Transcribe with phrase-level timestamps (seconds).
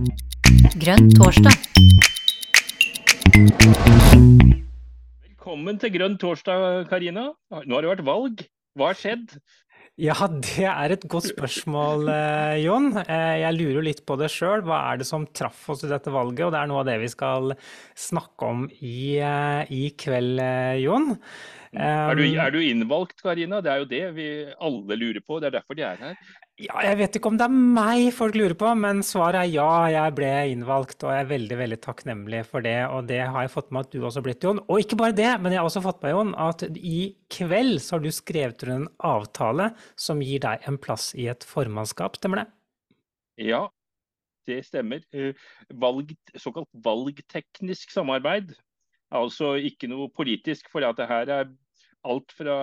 [0.00, 1.52] Grønn torsdag.
[5.26, 7.26] Velkommen til Grønn torsdag, Karina.
[7.52, 8.44] Nå har det vært valg.
[8.78, 9.34] Hva har skjedd?
[10.00, 12.88] Ja, det er et godt spørsmål, eh, Jon.
[13.02, 14.64] Eh, jeg lurer litt på det sjøl.
[14.64, 16.46] Hva er det som traff oss i dette valget?
[16.46, 17.52] Og det er noe av det vi skal
[17.92, 21.18] snakke om i, eh, i kveld, eh, Jon.
[21.76, 23.60] Er du, Um, er du innvalgt, Karina?
[23.60, 24.28] Det er jo det vi
[24.58, 25.38] alle lurer på.
[25.38, 26.16] Det er derfor de er her.
[26.60, 29.68] Ja, jeg vet ikke om det er meg folk lurer på, men svaret er ja.
[29.88, 32.76] Jeg ble innvalgt, og jeg er veldig veldig takknemlig for det.
[32.92, 34.60] Og det har jeg fått med at du også har blitt, Jon.
[34.66, 37.00] Og ikke bare det, men jeg har også fått med, Jon, at i
[37.32, 41.46] kveld så har du skrevet under en avtale som gir deg en plass i et
[41.48, 42.46] formannskap, stemmer det?
[43.50, 43.62] Ja,
[44.50, 45.06] det stemmer.
[45.16, 45.48] Eh,
[45.80, 48.52] Valg, såkalt valgteknisk samarbeid.
[49.16, 51.48] Altså ikke noe politisk, for at det her er
[52.08, 52.56] alt fra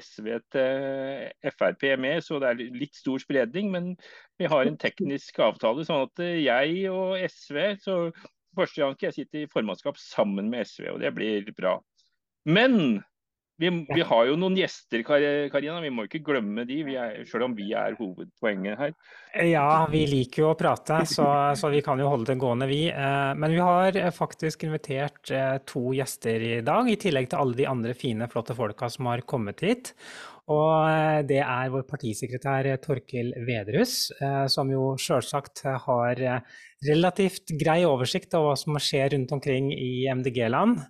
[0.00, 3.70] SV til Frp med, så det er litt stor spredning.
[3.74, 3.92] Men
[4.40, 8.00] vi har en teknisk avtale, sånn at eh, jeg og SV så
[8.58, 11.76] Første gang jeg sitte i formannskap sammen med SV, og det blir bra.
[12.48, 13.04] Men
[13.58, 15.80] vi, vi har jo noen gjester, Karina.
[15.82, 18.94] Vi må ikke glemme de, er, selv om vi er hovedpoenget her.
[19.48, 21.26] Ja, vi liker jo å prate, så,
[21.58, 22.84] så vi kan jo holde det gående, vi.
[22.92, 27.58] Eh, Men vi har faktisk invitert eh, to gjester i dag, i tillegg til alle
[27.58, 29.92] de andre fine, flotte folka som har kommet hit.
[30.48, 36.22] Og eh, det er vår partisekretær eh, Torkil Vedrus, eh, som jo sjølsagt har
[36.86, 40.80] relativt grei oversikt over hva som skjer rundt omkring i MDG-land.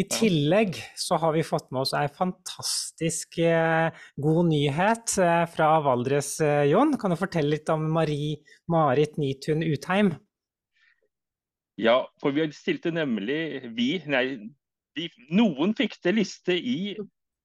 [0.00, 3.38] I tillegg så har vi fått med oss ei fantastisk
[4.24, 5.14] god nyhet
[5.52, 6.38] fra Valdres,
[6.70, 6.96] Jon.
[6.98, 8.40] Kan du fortelle litt om Marie
[8.72, 10.14] Marit Nitun Utheim?
[11.76, 14.24] Ja, for vi stilte nemlig Vi, nei,
[14.96, 16.94] de, noen fikk til liste i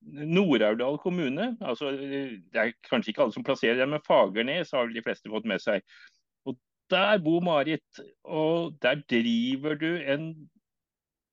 [0.00, 1.50] Nord-Aurdal kommune.
[1.60, 5.48] Altså, det er kanskje ikke alle som plasserer det, men Fagernes har de fleste fått
[5.48, 5.84] med seg.
[6.48, 6.58] Og
[6.90, 10.32] Der bor Marit, og der driver du en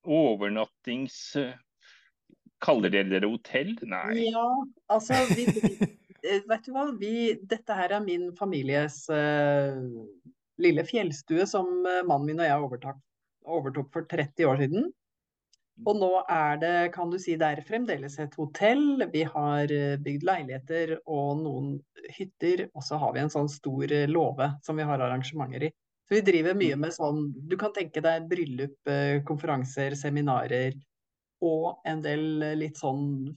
[0.03, 1.37] overnattings...
[2.57, 3.75] Kaller dere dere hotell?
[3.85, 4.31] Nei.
[4.31, 4.47] Ja,
[4.89, 5.43] altså vi,
[6.25, 9.77] eh, Vet du hva, vi, dette her er min families uh,
[10.57, 13.03] lille fjellstue som eh, mannen min og jeg overtok,
[13.57, 14.87] overtok for 30 år siden.
[15.85, 19.03] Og nå er det, kan du si, det er fremdeles et hotell.
[19.13, 21.75] Vi har eh, bygd leiligheter og noen
[22.15, 25.71] hytter, og så har vi en sånn stor eh, låve som vi har arrangementer i.
[26.07, 30.77] Så vi driver mye med sånn, du kan tenke deg bryllup, eh, konferanser, seminarer
[31.45, 32.23] og en del
[32.57, 33.27] litt sånn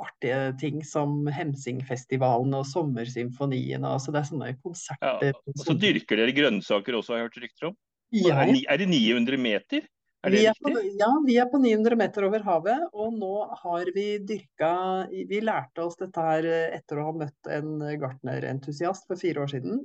[0.00, 3.84] artige ting som Hemsingfestivalen og Sommersymfonien.
[3.84, 5.34] Og, så det er sånne Ja, konserter.
[5.36, 7.76] og så dyrker dere grønnsaker også, har jeg hørt rykter om.
[8.16, 9.84] Ja, er det 900 meter?
[10.22, 13.32] Er vi er, på, ja, vi er på 900 meter over havet, og nå
[13.64, 14.74] har vi dyrka
[15.10, 19.50] Vi lærte oss dette her eh, etter å ha møtt en gartnerentusiast for fire år
[19.56, 19.82] siden.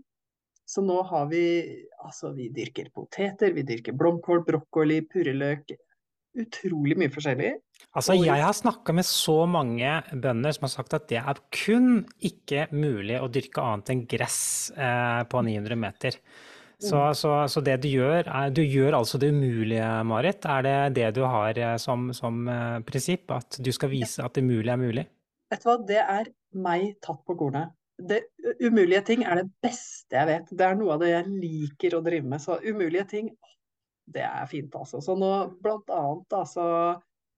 [0.67, 1.43] Så nå har vi
[2.05, 5.73] Altså, vi dyrker poteter, vi dyrker blomkål, brokkoli, purreløk.
[6.37, 7.55] Utrolig mye forskjellig.
[7.97, 12.03] Altså, jeg har snakka med så mange bønder som har sagt at det er kun
[12.29, 14.39] ikke mulig å dyrke annet enn gress
[14.77, 16.19] eh, på 900 meter.
[16.77, 20.45] Så, så, så det du gjør, er Du gjør altså det umulige, Marit.
[20.45, 23.31] Er det det du har eh, som, som eh, prinsipp?
[23.33, 25.05] At du skal vise at det umulige er mulig?
[25.49, 26.29] Vet du hva, det er
[26.61, 27.73] meg tatt på kornet.
[27.97, 28.21] Det
[28.61, 30.51] umulige ting er det beste jeg vet.
[30.53, 32.43] Det er noe av det jeg liker å drive med.
[32.43, 33.31] Så umulige ting,
[34.05, 35.01] det er fint, altså.
[35.01, 35.31] Så nå
[35.63, 36.67] blant annet, altså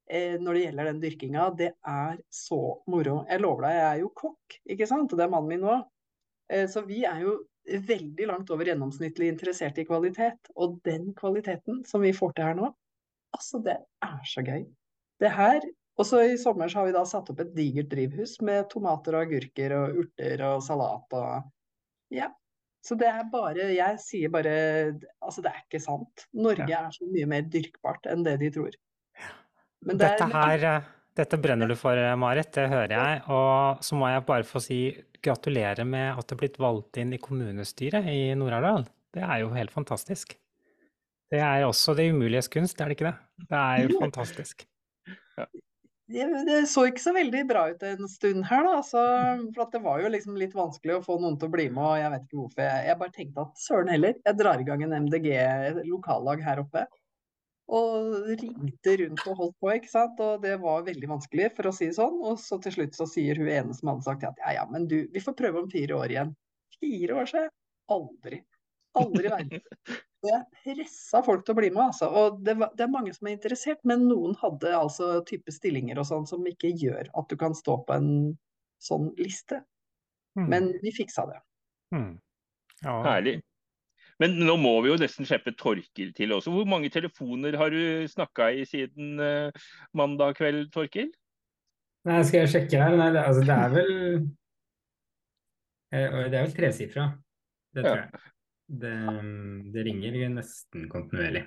[0.09, 3.19] når det gjelder den dyrkinga, det er så moro.
[3.29, 5.13] Jeg lover deg, jeg er jo kokk, ikke sant?
[5.13, 5.83] Det er mannen min òg.
[6.73, 7.35] Så vi er jo
[7.90, 10.52] veldig langt over gjennomsnittlig interessert i kvalitet.
[10.57, 12.72] Og den kvaliteten som vi får til her nå,
[13.35, 14.66] altså det er så gøy.
[15.19, 15.62] Det her
[16.00, 19.18] og så i sommer så har vi da satt opp et digert drivhus med tomater
[19.18, 21.50] og agurker og urter og salat og
[22.16, 22.31] Ja.
[22.80, 24.53] Så det er bare Jeg sier bare
[25.19, 26.24] Altså, det er ikke sant.
[26.31, 28.78] Norge er så mye mer dyrkbart enn det de tror.
[29.84, 33.22] Men det Dette er her, eh, dette brenner du for, eh, Marit, det hører jeg.
[33.28, 34.80] Og så må jeg bare få si
[35.25, 38.88] gratulerer med at du er blitt valgt inn i kommunestyret i Nord-Aurdal.
[39.16, 40.35] Det er jo helt fantastisk.
[41.30, 43.18] Det er også det umuliges kunst, er det ikke det?
[43.50, 44.63] Det er jo fantastisk.
[46.10, 48.80] det, det så ikke så veldig bra ut en stund her, da.
[48.86, 49.04] Så,
[49.54, 51.83] for at det var jo liksom litt vanskelig å få noen til å bli med,
[51.86, 52.63] og jeg vet ikke hvorfor.
[52.65, 56.88] Jeg, jeg bare tenkte at søren heller, jeg drar i gang en MDG-lokallag her oppe.
[57.69, 60.21] Og ringte rundt og holdt på, ikke sant.
[60.25, 62.18] Og det var veldig vanskelig, for å si det sånn.
[62.25, 64.88] Og så til slutt så sier hun ene som hadde sagt at ja ja, men
[64.89, 66.36] du, vi får prøve om fire år igjen.
[66.80, 67.51] Fire år, siden?
[67.94, 68.42] Aldri.
[69.00, 69.66] Aldri i verden.
[70.19, 72.10] Jeg pressa folk til å bli med, altså.
[72.12, 76.01] Og det, var, det er mange som er interessert, men noen hadde altså type stillinger
[76.01, 78.10] og sånn som ikke gjør at du kan stå på en
[78.83, 79.62] sånn liste.
[80.36, 80.50] Mm.
[80.51, 81.39] Men vi fiksa det.
[81.95, 82.18] Mm.
[82.83, 82.98] Ja.
[83.06, 83.39] Herlig.
[84.19, 86.51] Men nå må vi jo nesten slippe Torkil til også.
[86.51, 91.13] Hvor mange telefoner har du snakka i siden uh, mandag kveld, Torkil?
[92.07, 92.98] Nei, skal jeg sjekke her?
[93.00, 93.94] Nei, det, altså, det er vel
[95.94, 97.07] eh, Det er vel tresifra.
[97.75, 98.21] Det tror jeg.
[98.69, 98.94] Det,
[99.74, 101.42] det, ringer nesten kontinuerlig,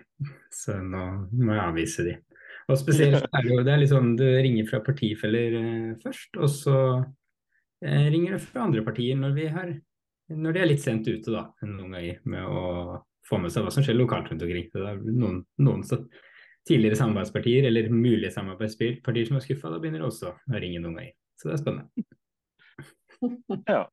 [0.51, 1.03] så nå
[1.39, 2.17] må jeg avvise de.
[2.71, 6.39] Og spesielt er det jo det er litt sånn du ringer fra partifeller eh, først,
[6.39, 6.77] og så
[7.85, 9.71] eh, ringer du fra andre partier når vi har
[10.37, 12.62] når de er litt sent ute da, noen ganger med å
[13.29, 14.69] få med seg hva som skjer lokalt rundt omkring.
[14.73, 15.82] Det er noen, noen
[16.69, 19.73] tidligere samarbeidspartier eller mulige samarbeidspartier som er skuffa.
[19.73, 21.17] Da begynner det også å ringe noen ganger.
[21.38, 22.08] Så det er spennende.
[23.69, 23.84] Ja.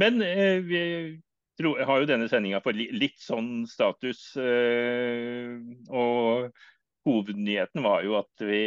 [0.00, 0.78] Men eh, vi
[1.60, 4.32] tror, har jo denne sendinga på litt sånn status.
[4.40, 5.60] Eh,
[5.92, 6.48] og
[7.06, 8.64] hovednyheten var jo at vi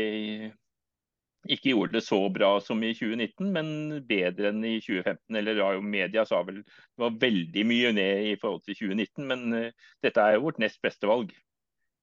[1.45, 3.67] ikke gjorde det så bra som i 2019, men
[4.07, 5.39] bedre enn i 2015.
[5.39, 9.45] Eller ja, media sa vel det var veldig mye ned i forhold til 2019, men
[9.53, 11.33] uh, dette er jo vårt nest beste valg.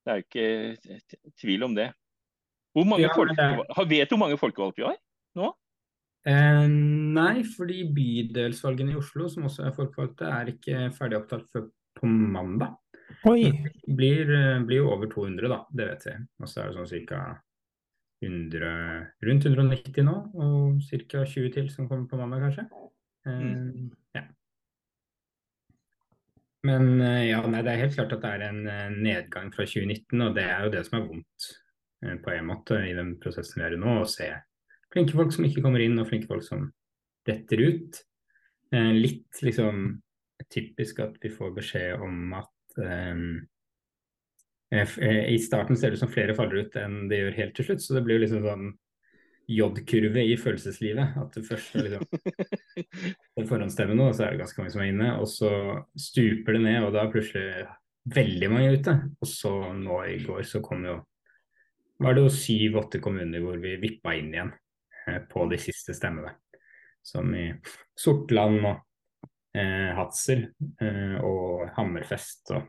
[0.02, 1.90] Det er jo ikke tvil om det.
[2.72, 3.90] Hvor mange ja, folkevalg...
[3.90, 4.98] Vet du hvor mange folkevalgte vi har
[5.38, 5.52] nå?
[6.28, 11.66] Eh, nei, fordi bydelsvalgene i Oslo, som også er folkevalgte, er ikke ferdig opptatt før
[11.98, 12.76] på mandag.
[13.28, 13.50] Oi.
[13.50, 15.64] Det blir, eh, blir over 200, da.
[15.70, 16.14] Det vet vi.
[16.40, 17.22] Og så er det sånn ca.
[18.22, 18.68] 100,
[19.26, 21.24] rundt 190 nå, og ca.
[21.24, 22.66] 20 til som kommer på mandag, kanskje.
[23.26, 23.90] Mm.
[24.16, 24.22] ja.
[26.66, 29.66] Men uh, ja, nei, det er helt klart at det er en uh, nedgang fra
[29.66, 31.50] 2019, og det er jo det som er vondt
[32.02, 33.92] på en måte i den prosessen vi er i nå.
[34.02, 34.26] Å se
[34.90, 36.64] flinke folk som ikke kommer inn, og flinke folk som
[37.28, 38.00] detter ut.
[38.72, 39.84] litt liksom
[40.50, 43.42] typisk at vi får beskjed om at Eh, eh,
[44.72, 47.82] I starten ser det ut som flere faller ut enn det gjør helt til slutt,
[47.84, 48.70] så det blir jo liksom sånn
[49.50, 51.16] J-kurve i følelseslivet.
[51.18, 54.92] At det først er liksom forhåndsstemme nå, og så er det ganske mange som er
[54.92, 55.08] inne.
[55.20, 55.52] Og så
[55.98, 57.66] stuper det ned, og da er plutselig
[58.16, 58.94] veldig mange ute.
[59.20, 61.00] Og så nå i går så kom jo
[62.02, 64.48] var det jo syv-åtte kommuner hvor vi vippa inn igjen
[65.06, 66.34] eh, på de siste stemmene.
[67.02, 67.48] Som i
[67.98, 68.80] Sortland og
[69.58, 70.48] eh, Hadsel
[70.82, 72.66] eh, og Hammerfest og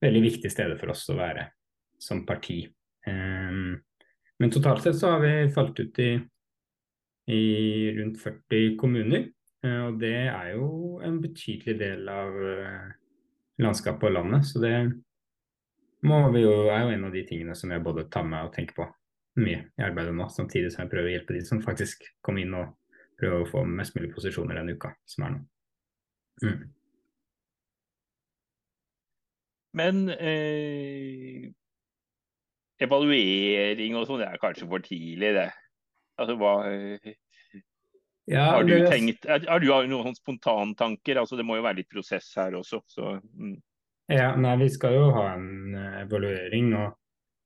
[0.00, 1.46] veldig viktig stedet for oss å være
[2.00, 2.62] som parti.
[3.06, 3.76] Um,
[4.40, 6.14] men totalt sett så har vi falt ut i,
[7.32, 7.42] i
[7.98, 9.28] rundt 40 kommuner.
[9.64, 12.88] Uh, og det er jo en betydelig del av uh,
[13.60, 14.48] landskapet og landet.
[14.48, 18.54] Så det jo, er jo en av de tingene som jeg både tar med og
[18.56, 18.88] tenker på
[19.40, 20.28] mye i arbeidet nå.
[20.32, 22.72] Samtidig som jeg prøver å hjelpe de som faktisk kom inn og
[23.20, 25.42] prøver å få mest mulig posisjoner denne uka som er nå.
[26.40, 26.60] Mm.
[29.78, 31.48] Men eh,
[32.82, 35.50] evaluering og sånn, det er kanskje for tidlig, det.
[36.20, 37.12] Altså, hva eh,
[38.30, 38.88] ja, har, du det...
[38.90, 41.20] tenkt, har du noen spontantanker?
[41.22, 42.82] Altså, det må jo være litt prosess her også.
[42.90, 43.56] Så, mm.
[44.10, 46.70] Ja, nei, Vi skal jo ha en uh, evaluering.
[46.74, 46.88] nå.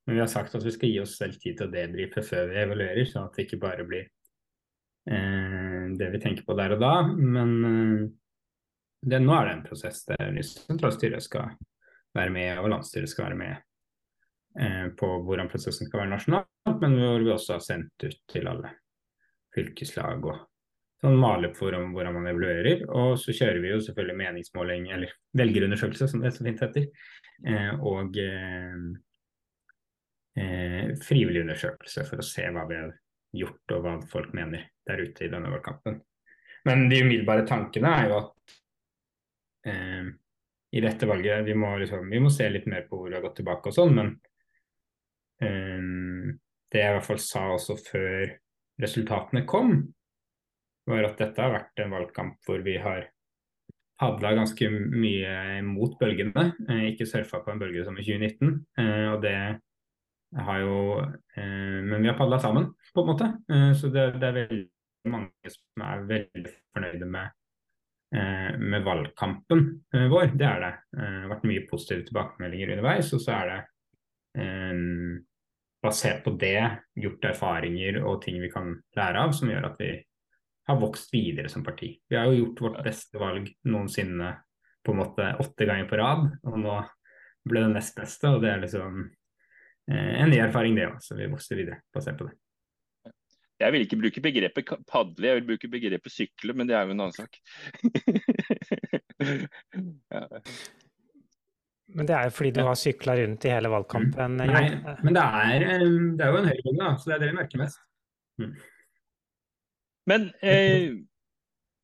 [0.07, 2.51] men vi har sagt at vi skal gi oss selv tid til å debrife før
[2.51, 4.03] vi evaluerer, sånn at det ikke bare blir
[5.09, 6.95] eh, det vi tenker på der og da.
[7.09, 8.03] Men uh,
[9.05, 11.55] det, nå er det en prosess der sentralstyret skal
[12.15, 13.55] være med, og landsstyret skal være med
[14.61, 18.51] eh, på hvordan prosessen skal være nasjonalt, men hvor vi også har sendt ut til
[18.51, 18.75] alle
[19.55, 20.43] fylkeslag og
[21.05, 22.85] sånn malefor om hvordan man evaluerer.
[22.89, 26.89] Og så kjører vi jo selvfølgelig meningsmåling, eller velgerundersøkelse, som det så fint heter,
[27.51, 28.81] eh, og eh,
[30.41, 32.93] eh, frivillig undersøkelse for å se hva vi har
[33.35, 35.99] gjort og hva folk mener der ute i denne valgkampen.
[36.65, 38.55] Men de umiddelbare tankene er jo at
[39.69, 40.13] eh,
[40.75, 41.45] i dette valget.
[41.47, 43.77] Vi må, liksom, vi må, se litt mer på hvor vi har gått tilbake og
[43.77, 44.15] sånn, men
[45.45, 46.33] um,
[46.73, 48.33] det jeg i hvert fall sa også før
[48.83, 49.77] resultatene kom,
[50.91, 53.07] var at dette har vært en valgkamp hvor vi har
[54.01, 56.49] padla ganske mye mot bølgene.
[56.69, 58.57] Eh, ikke surfa på en bølge som i 2019.
[58.83, 59.37] Eh, og det
[60.35, 63.31] har jo eh, Men vi har padla sammen, på en måte.
[63.79, 64.61] Så det, det, er veldig
[65.13, 67.33] mange som er veldig fornøyde med
[68.59, 69.63] med valgkampen
[69.95, 70.35] eh, vår.
[70.39, 70.73] Det er det.
[70.97, 73.13] Eh, det har vært mye positive tilbakemeldinger underveis.
[73.17, 73.61] Og så er det
[75.85, 76.59] basert på det
[76.99, 79.91] gjort erfaringer og ting vi kan lære av, som gjør at vi
[80.67, 81.93] har vokst videre som parti.
[82.11, 84.33] Vi har jo gjort vårt beste valg noensinne
[84.83, 86.81] på en måte åtte ganger på rad, og nå
[87.47, 88.33] ble det nest beste.
[88.33, 89.05] Og det er liksom
[89.87, 92.35] en ny erfaring, det òg, så vi vokser videre basert på det.
[93.63, 96.95] Jeg vil ikke bruke begrepet padle, jeg vil bruke begrepet sykle, men det er jo
[96.95, 97.33] en annen sak.
[100.15, 100.23] ja.
[101.95, 104.31] Men det er jo fordi du har sykla rundt i hele valgkampen?
[104.41, 104.47] Mm.
[104.51, 104.67] Nei,
[105.07, 107.59] men det er, eh, det er jo en høyrebonde, så det er det vi merker
[107.63, 107.79] mest.
[108.43, 108.55] Mm.
[110.11, 110.85] Men eh,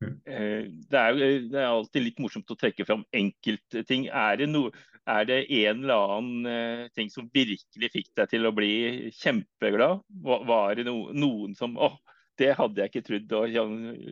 [0.01, 0.17] Mm.
[0.25, 4.07] Eh, det er, det er, alltid litt morsomt å trekke fram enkeltting.
[4.09, 4.65] Er det, no,
[5.09, 8.73] er det en eller annen eh, ting som virkelig fikk deg til å bli
[9.17, 10.03] kjempeglad?
[10.21, 11.97] Var, det no, noen som åh,
[12.39, 13.55] det hadde jeg ikke trodd og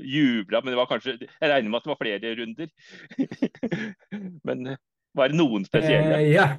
[0.05, 2.72] jubla, men det var kanskje Jeg regner med at det var flere runder.
[4.48, 4.74] men
[5.17, 6.19] var det noen spesielle?
[6.19, 6.50] Eh, ja.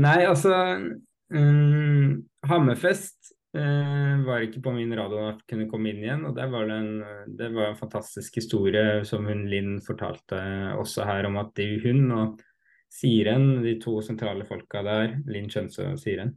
[0.00, 0.54] Nei, altså
[1.30, 6.24] um, Hammerfest uh, var ikke på min da jeg kunne komme inn igjen.
[6.28, 6.90] og Det var, en,
[7.28, 10.40] det var en fantastisk historie som hun Linn fortalte
[10.80, 12.42] også her, om at hun og
[12.94, 16.34] Siren, de to sentrale folka der, Linn Kjønsø og Siren,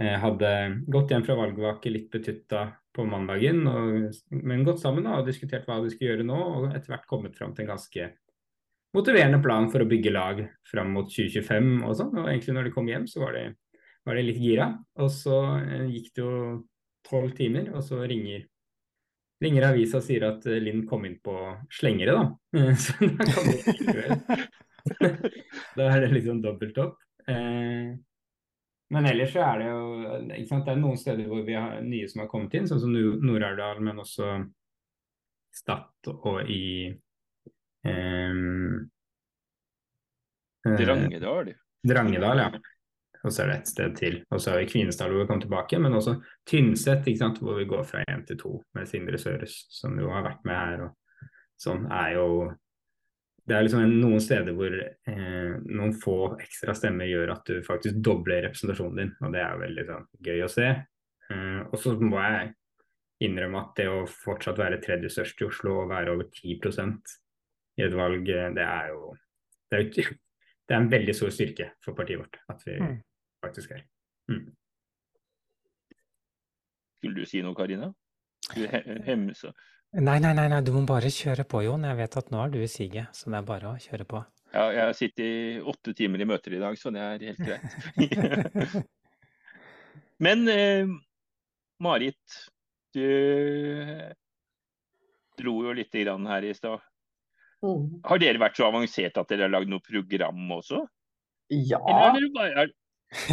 [0.00, 0.52] eh, hadde
[0.88, 2.66] gått hjem fra valgvake litt betutta
[2.96, 6.70] på mandagen, og, men gått sammen da, og diskutert hva de skulle gjøre nå, og
[6.72, 8.10] etter hvert kommet fram til en ganske
[8.96, 12.16] motiverende plan for å bygge lag fram mot 2025 og sånn.
[12.16, 13.44] Og egentlig når de kom hjem, så var de
[14.06, 14.70] var de litt gira.
[15.00, 16.32] Og så eh, gikk det jo
[17.06, 18.46] tolv timer, og så ringer,
[19.42, 21.36] ringer avisa og sier at eh, Linn kom inn på
[21.80, 22.24] slengere, da.
[22.84, 24.50] så da kan det
[25.76, 26.96] Da er det liksom dobbelt opp.
[27.28, 27.90] Eh,
[28.90, 29.82] men ellers så er det jo
[30.34, 30.64] ikke sant?
[30.66, 33.82] Det er noen steder hvor vi har nye som har kommet inn, sånn som Nord-Aurdal,
[33.86, 34.32] men også
[35.54, 36.64] Stad og i
[37.86, 38.42] eh,
[40.64, 41.54] Drangedal.
[41.86, 42.50] Drangedal, ja
[43.20, 44.18] og så er det et sted til.
[44.32, 46.16] Og så har vi Kvinesdal hvor vi kom tilbake, men også
[46.48, 47.08] Tynset
[47.40, 50.56] hvor vi går fra én til to med Sindre Søres, som jo har vært med
[50.56, 50.84] her.
[50.86, 50.96] og
[51.60, 52.26] Sånn er jo
[53.50, 57.98] Det er liksom noen steder hvor eh, noen få ekstra stemmer gjør at du faktisk
[57.98, 60.68] dobler representasjonen din, og det er veldig sånn, gøy å se.
[61.34, 62.52] Eh, og så må jeg
[63.26, 67.18] innrømme at det å fortsatt være tredje størst i Oslo og være over 10%
[67.80, 69.12] i et valg, eh, det er jo
[69.70, 70.14] det er,
[70.70, 72.98] det er en veldig stor styrke for partiet vårt at vi mm
[73.44, 73.82] faktisk er.
[74.28, 74.56] Mm.
[76.96, 77.92] Skulle du si noe, Karina?
[78.54, 78.66] Du
[79.06, 79.52] hemse.
[79.90, 81.82] Nei, nei, nei, nei, du må bare kjøre på, Jon.
[81.88, 84.20] Jeg vet at nå er du i siget, så det er bare å kjøre på.
[84.54, 87.42] Ja, jeg har sittet i åtte timer i møter i dag, så det er helt
[87.42, 88.76] greit.
[90.26, 90.92] Men eh,
[91.82, 92.38] Marit,
[92.94, 93.06] du
[95.40, 96.86] dro jo litt her i stad.
[97.60, 98.00] Mm.
[98.06, 100.84] Har dere vært så avansert at dere har lagd noe program også?
[101.50, 101.82] Ja.
[101.82, 102.68] Er bare,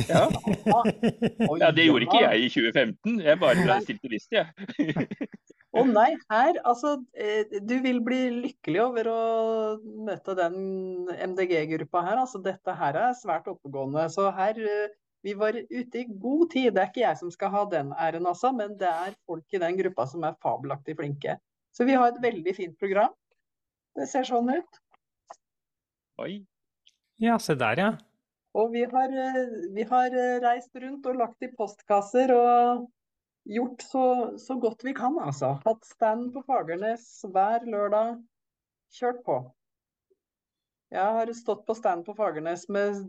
[0.10, 0.24] ja.
[1.62, 3.22] ja, det gjorde ikke jeg i 2015.
[3.28, 5.06] Jeg bare stilte liste, jeg.
[5.76, 9.24] Å oh, nei, her altså eh, Du vil bli lykkelig over å
[10.08, 10.56] møte den
[11.12, 12.22] MDG-gruppa her.
[12.24, 14.08] Altså dette her er svært oppegående.
[14.14, 14.96] Så her eh,
[15.26, 16.72] Vi var ute i god tid.
[16.72, 19.60] Det er ikke jeg som skal ha den æren, altså, men det er folk i
[19.60, 21.36] den gruppa som er fabelaktig flinke.
[21.76, 23.12] Så vi har et veldig fint program.
[23.98, 24.80] Det ser sånn ut.
[26.24, 26.46] Oi.
[27.22, 27.92] Ja, se der, ja.
[28.58, 32.88] Og vi har, eh, vi har, reist rundt og lagt i postkasser og
[33.48, 34.06] gjort så,
[34.40, 35.56] så, godt vi kan, altså.
[35.66, 38.18] Hatt stand på Fagernes hver lørdag.
[38.98, 39.42] Kjørt på.
[40.94, 43.04] Jeg har stått på stand på Fagernes med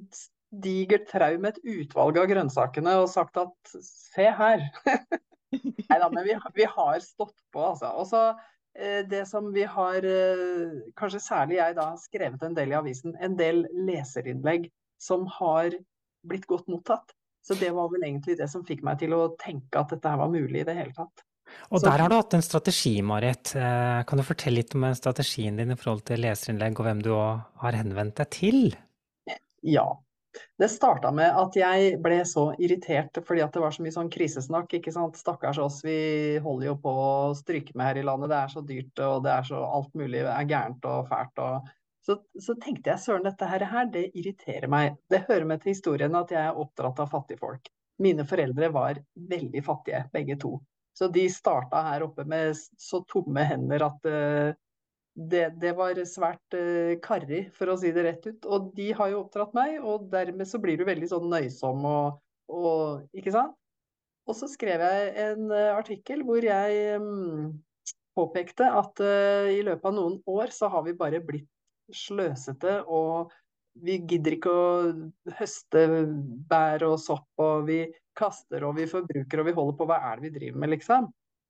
[0.48, 4.64] digert trau et utvalg av grønnsakene og sagt at se her.
[5.88, 7.92] Nei da, men vi, vi, har stått på, altså.
[8.00, 8.22] Og så
[8.78, 10.08] eh, det som vi har,
[10.98, 14.68] kanskje særlig jeg da, skrevet en del i avisen, en del leserinnlegg
[15.02, 15.76] som har
[16.28, 17.14] blitt godt mottatt.
[17.48, 20.20] Så det var vel egentlig det som fikk meg til å tenke at dette her
[20.20, 21.22] var mulig i det hele tatt.
[21.72, 23.54] Og der har du hatt en strategi, Marit.
[23.56, 27.14] Eh, kan du fortelle litt om strategien din i forhold til leserinnlegg, og hvem du
[27.16, 28.60] har henvendt deg til?
[29.64, 29.86] Ja.
[30.60, 34.10] Det starta med at jeg ble så irritert fordi at det var så mye sånn
[34.12, 34.76] krisesnakk.
[34.76, 35.16] ikke sant?
[35.18, 38.28] Stakkars oss, vi holder jo på å stryke med her i landet.
[38.30, 41.42] Det er så dyrt og det er så alt mulig er gærent og fælt.
[41.42, 41.72] og
[42.08, 44.94] så, så, tenkte jeg søren, dette her, det irriterer meg.
[45.12, 47.68] Det hører med til historien at jeg er oppdratt av fattigfolk.
[48.00, 50.54] Mine foreldre var veldig fattige, begge to.
[50.96, 54.54] Så de starta her oppe med så tomme hender at uh,
[55.12, 58.48] det, det, var svært uh, karrig, for å si det rett ut.
[58.48, 62.22] Og de har jo oppdratt meg, og dermed så blir du veldig sånn nøysom og,
[62.48, 63.54] og Ikke sant?
[64.28, 67.52] Og så skrev jeg en uh, artikkel hvor jeg um,
[68.16, 68.98] påpekte at
[69.54, 71.46] i løpet av noen år så har vi bare blitt
[71.94, 72.80] sløsete.
[72.86, 73.32] Og
[73.84, 74.66] vi gidder ikke å
[75.38, 75.84] høste
[76.50, 77.84] bær og sopp, og vi
[78.18, 79.88] kaster og vi forbruker og vi holder på.
[79.88, 81.08] Hva er det vi driver med, liksom?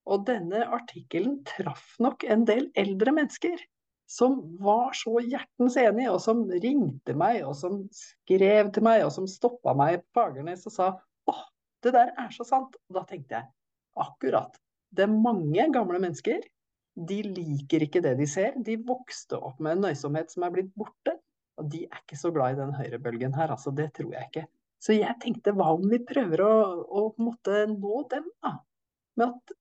[0.09, 3.61] Og denne artikkelen traff nok en del eldre mennesker.
[4.09, 9.13] Som var så hjertens enige, og som ringte meg, og som skrev til meg, og
[9.13, 10.87] som stoppa meg på Fagernes og sa
[11.29, 11.43] åh,
[11.85, 12.79] det der er så sant.
[12.89, 13.51] Og da tenkte jeg
[14.01, 14.57] akkurat.
[14.97, 16.41] Det er mange gamle mennesker
[17.07, 18.57] de liker ikke det de ser.
[18.65, 21.15] De vokste opp med en nøysomhet som er blitt borte.
[21.59, 23.73] Og de er ikke så glad i den høyrebølgen her, altså.
[23.75, 24.47] Det tror jeg ikke.
[24.83, 26.53] Så jeg tenkte hva om vi prøver å,
[26.87, 27.33] å nå
[28.13, 28.53] dem, da.
[29.19, 29.57] Med at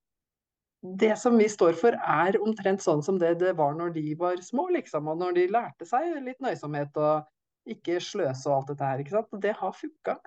[1.02, 4.38] det som vi står for, er omtrent sånn som det det var når de var
[4.46, 5.10] små, liksom.
[5.10, 7.26] Og når de lærte seg litt nøysomhet og
[7.68, 9.02] ikke sløse og alt dette her.
[9.02, 9.32] ikke sant?
[9.34, 10.18] Og det har funka.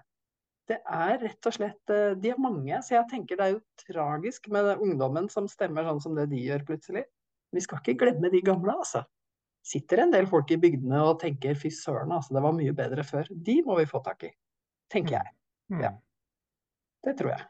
[0.71, 3.63] Det er rett og slett eh, De er mange, så jeg tenker det er jo
[3.83, 7.03] tragisk med ungdommen som stemmer sånn som det de gjør plutselig.
[7.51, 9.03] Vi skal ikke glemme de gamle, altså.
[9.67, 13.03] Sitter en del folk i bygdene og tenker fy søren, altså, det var mye bedre
[13.05, 13.27] før.
[13.29, 14.31] De må vi få tak i,
[14.93, 15.33] tenker jeg.
[15.73, 15.83] Mm.
[15.83, 15.91] Ja.
[17.03, 17.49] Det tror jeg.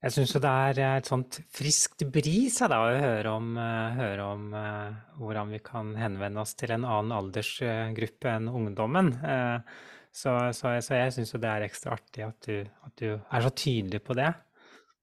[0.00, 3.98] Jeg syns jo det er eh, et sånt friskt bris da, å høre om, uh,
[3.98, 9.12] høre om uh, hvordan vi kan henvende oss til en annen aldersgruppe enn ungdommen.
[9.20, 9.60] Uh,
[10.10, 12.54] så, så, så, jeg syns jo det er ekstra artig at du,
[12.86, 14.30] at du, er så tydelig på det.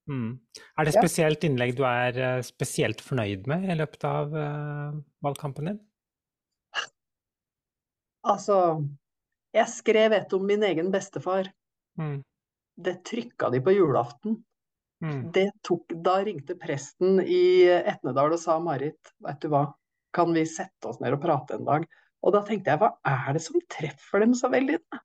[0.08, 0.38] Mm.
[0.80, 4.36] Er det spesielt innlegg du er spesielt fornøyd med i løpet av
[5.24, 5.80] valgkampen din?
[8.28, 8.58] Altså,
[9.56, 11.50] jeg skrev et om min egen bestefar.
[12.00, 12.20] Mm.
[12.78, 14.42] Det trykka de på julaften.
[15.04, 15.30] Mm.
[15.34, 19.68] Det tok, da ringte presten i Etnedal og sa Marit, vet du hva,
[20.16, 21.86] kan vi sette oss ned og prate en dag?
[22.26, 24.80] Og da tenkte jeg, hva er det som treffer dem så veldig?
[24.92, 25.02] da?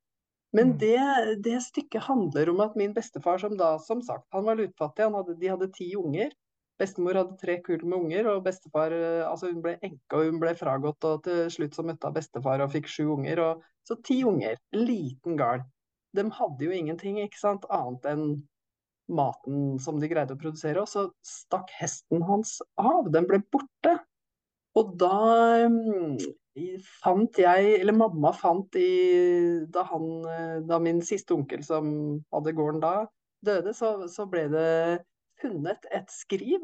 [0.53, 0.77] Men Mm.
[0.77, 5.03] det, det stykket handler om at min bestefar, som da som sagt, han var lutfattig,
[5.03, 6.31] han hadde, de hadde ti unger.
[6.79, 10.39] Bestemor hadde tre kull med unger, og bestefar eh, altså hun ble enke og hun
[10.41, 11.05] ble fragått.
[11.05, 13.41] Og til slutt så møtte hun bestefar og fikk sju unger.
[13.41, 15.65] Og, så ti unger, liten gard.
[16.13, 18.25] De hadde jo ingenting, ikke sant, annet enn
[19.09, 20.81] maten som de greide å produsere.
[20.81, 23.97] Og så stakk hesten hans av, den ble borte.
[24.79, 25.17] Og da
[25.69, 26.17] mm,
[27.01, 28.89] fant jeg, eller mamma fant i,
[29.73, 31.91] da han, eh, da min siste onkel som
[32.33, 32.93] hadde gården da,
[33.45, 34.71] døde, så, så ble det
[35.41, 36.63] funnet et skriv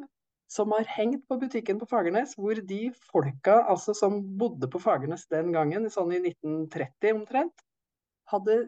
[0.49, 5.27] som har hengt på butikken på Fagernes, hvor de folka altså, som bodde på Fagernes
[5.29, 7.65] den gangen, sånn i 1930 omtrent,
[8.33, 8.63] hadde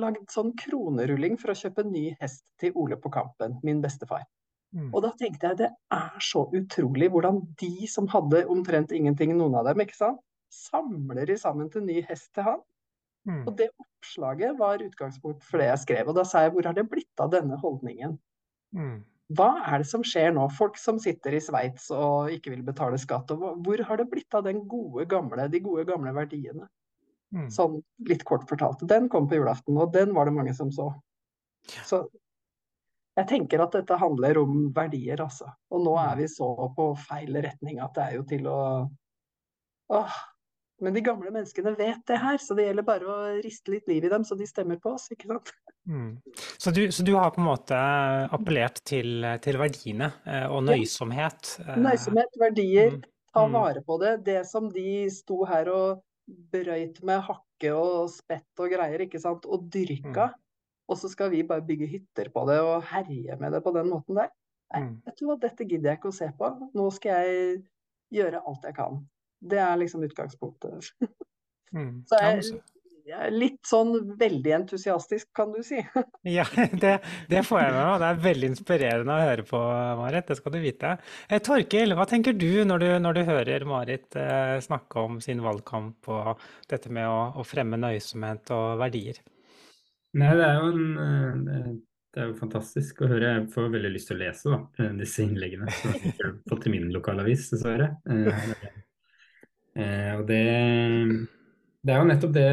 [0.00, 4.24] lagd sånn kronerulling for å kjøpe ny hest til Ole på Kampen, min bestefar.
[4.76, 4.90] Mm.
[4.94, 9.56] Og da tenkte jeg det er så utrolig hvordan de som hadde omtrent ingenting, noen
[9.58, 10.20] av dem, ikke sant,
[10.54, 12.60] samler de sammen til ny hest til han.
[13.28, 13.44] Mm.
[13.44, 16.10] Og det oppslaget var utgangspunkt for det jeg skrev.
[16.10, 18.16] Og da sa jeg hvor har det blitt av denne holdningen?
[18.76, 19.00] Mm.
[19.38, 20.48] Hva er det som skjer nå?
[20.56, 23.30] Folk som sitter i Sveits og ikke vil betale skatt.
[23.34, 26.66] Og hvor har det blitt av den gode, gamle, de gode, gamle verdiene?
[27.30, 27.46] Mm.
[27.54, 27.78] Sånn
[28.10, 28.82] litt kort fortalt.
[28.90, 30.88] Den kom på julaften, og den var det mange som så.
[31.86, 32.02] Så
[33.18, 35.50] jeg tenker at dette handler om verdier, altså.
[35.74, 38.60] Og nå er vi så på feil retning at det er jo til å
[39.90, 40.18] Åh.
[40.80, 44.06] Men de gamle menneskene vet det her, så det gjelder bare å riste litt liv
[44.06, 45.50] i dem, så de stemmer på oss, ikke sant.
[45.90, 46.14] Mm.
[46.56, 47.80] Så, du, så du har på en måte
[48.32, 51.56] appellert til, til verdiene eh, og nøysomhet?
[51.66, 51.76] Ja.
[51.84, 53.58] Nøysomhet, verdier, mm, ta mm.
[53.58, 54.14] vare på det.
[54.30, 56.00] Det som de sto her og
[56.54, 60.30] brøyt med hakke og spett og greier, ikke sant, og dyrka.
[60.90, 63.90] Og så skal vi bare bygge hytter på det og herje med det på den
[63.92, 64.32] måten der.
[64.74, 64.90] Nei, Mm.
[65.06, 66.48] vet du hva, dette gidder jeg ikke å se på.
[66.78, 67.62] Nå skal jeg
[68.14, 69.00] gjøre alt jeg kan.
[69.42, 70.92] Det er liksom utgangspunktet.
[71.70, 72.00] Mm.
[72.02, 72.62] Så jeg,
[73.14, 75.78] er litt sånn veldig entusiastisk, kan du si.
[76.26, 76.42] Ja,
[76.82, 76.96] det,
[77.30, 78.00] det får jeg med meg.
[78.02, 79.60] Det er veldig inspirerende å høre på,
[80.00, 80.26] Marit.
[80.26, 80.96] Det skal du vite.
[81.28, 85.44] Eh, Torkil, hva tenker du når du, når du hører Marit eh, snakke om sin
[85.46, 86.42] valgkamp og
[86.74, 89.22] dette med å, å fremme nøysomhet og verdier?
[90.18, 91.72] Nei, det er jo en eh,
[92.10, 93.28] det- er jo fantastisk å høre.
[93.36, 95.70] Jeg får veldig lyst til å lese da, disse innleggene.
[95.70, 97.92] som jeg i min lokalavis, dessverre.
[98.10, 98.48] Eh,
[99.76, 100.40] eh, og det,
[101.86, 102.48] det er jo nettopp det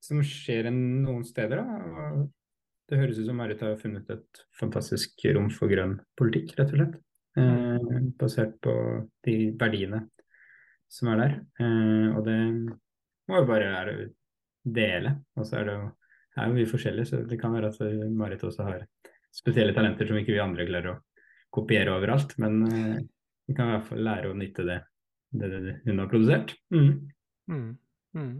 [0.00, 1.60] som skjer noen steder.
[1.60, 2.24] Da.
[2.88, 6.80] Det høres ut som Marit har funnet et fantastisk rom for grønn politikk, rett og
[6.80, 6.96] slett.
[7.38, 8.72] Eh, basert på
[9.28, 10.06] de verdiene
[10.90, 11.36] som er der.
[11.60, 12.40] Eh, og det
[13.28, 14.08] må jo bare være å
[14.80, 15.18] dele.
[15.36, 15.88] Og så er det jo
[16.36, 18.84] er jo mye forskjellig, så det kan være at Marit også har
[19.34, 20.98] spesielle talenter som ikke vi andre klarer å
[21.54, 22.36] kopiere overalt.
[22.42, 23.00] Men eh,
[23.46, 24.78] vi kan i hvert fall lære å nytte det,
[25.34, 26.54] det, det hun har produsert.
[26.74, 26.92] Mm.
[27.50, 27.66] Mm,
[28.14, 28.32] mm.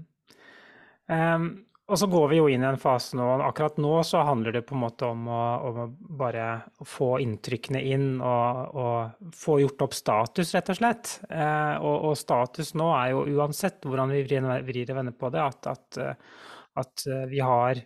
[1.11, 1.50] Um,
[1.90, 4.62] og så går vi jo inn i en fase nå, akkurat nå så handler det
[4.68, 5.87] på en måte om å, om å
[6.20, 6.44] bare
[6.87, 11.16] få inntrykkene inn og, og få gjort opp status, rett og slett.
[11.26, 15.42] Eh, og, og status nå er jo uansett hvordan vi vrir og vender på det,
[15.42, 16.38] at, at, eh,
[16.79, 17.81] at eh, vi har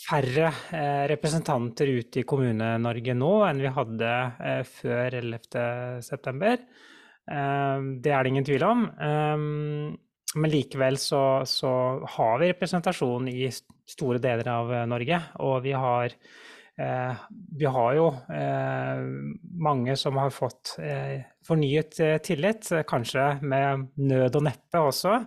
[0.00, 6.52] færre eh, representanter ute i Kommune-Norge nå enn vi hadde eh, før 11.9.
[7.30, 8.86] Eh, det er det ingen tvil om.
[10.30, 11.72] Men likevel så, så
[12.16, 16.14] har vi representasjon i store deler av Norge, og vi har
[17.60, 18.04] vi har jo
[19.60, 20.70] mange som har fått
[21.44, 25.18] fornyet tillit, kanskje med nød og neppe også.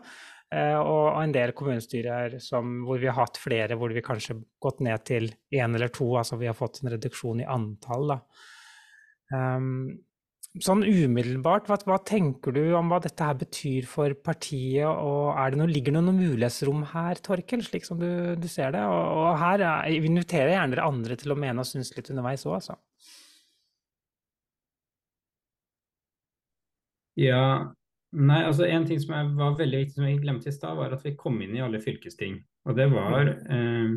[0.53, 4.83] Eh, og en del kommunestyrer som, hvor vi har hatt flere, hvor vi kanskje gått
[4.85, 6.11] ned til én eller to.
[6.19, 8.19] Altså vi har fått en reduksjon i antall.
[9.33, 9.95] Um,
[10.61, 15.53] sånn umiddelbart, hva, hva, tenker du om hva dette her betyr for partiet, og er
[15.53, 18.83] det noe, ligger det noen mulighetsrom her, Torkel, slik som du, du ser det?
[18.85, 22.45] Og, og her jeg inviterer gjerne dere andre til å mene og synes litt underveis
[22.45, 22.77] òg, altså.
[27.17, 27.73] Ja,
[28.13, 31.06] nei, altså En ting som var veldig viktig som vi glemte i stad, var at
[31.06, 32.39] vi kom inn i alle fylkesting.
[32.69, 33.95] Og det var eh,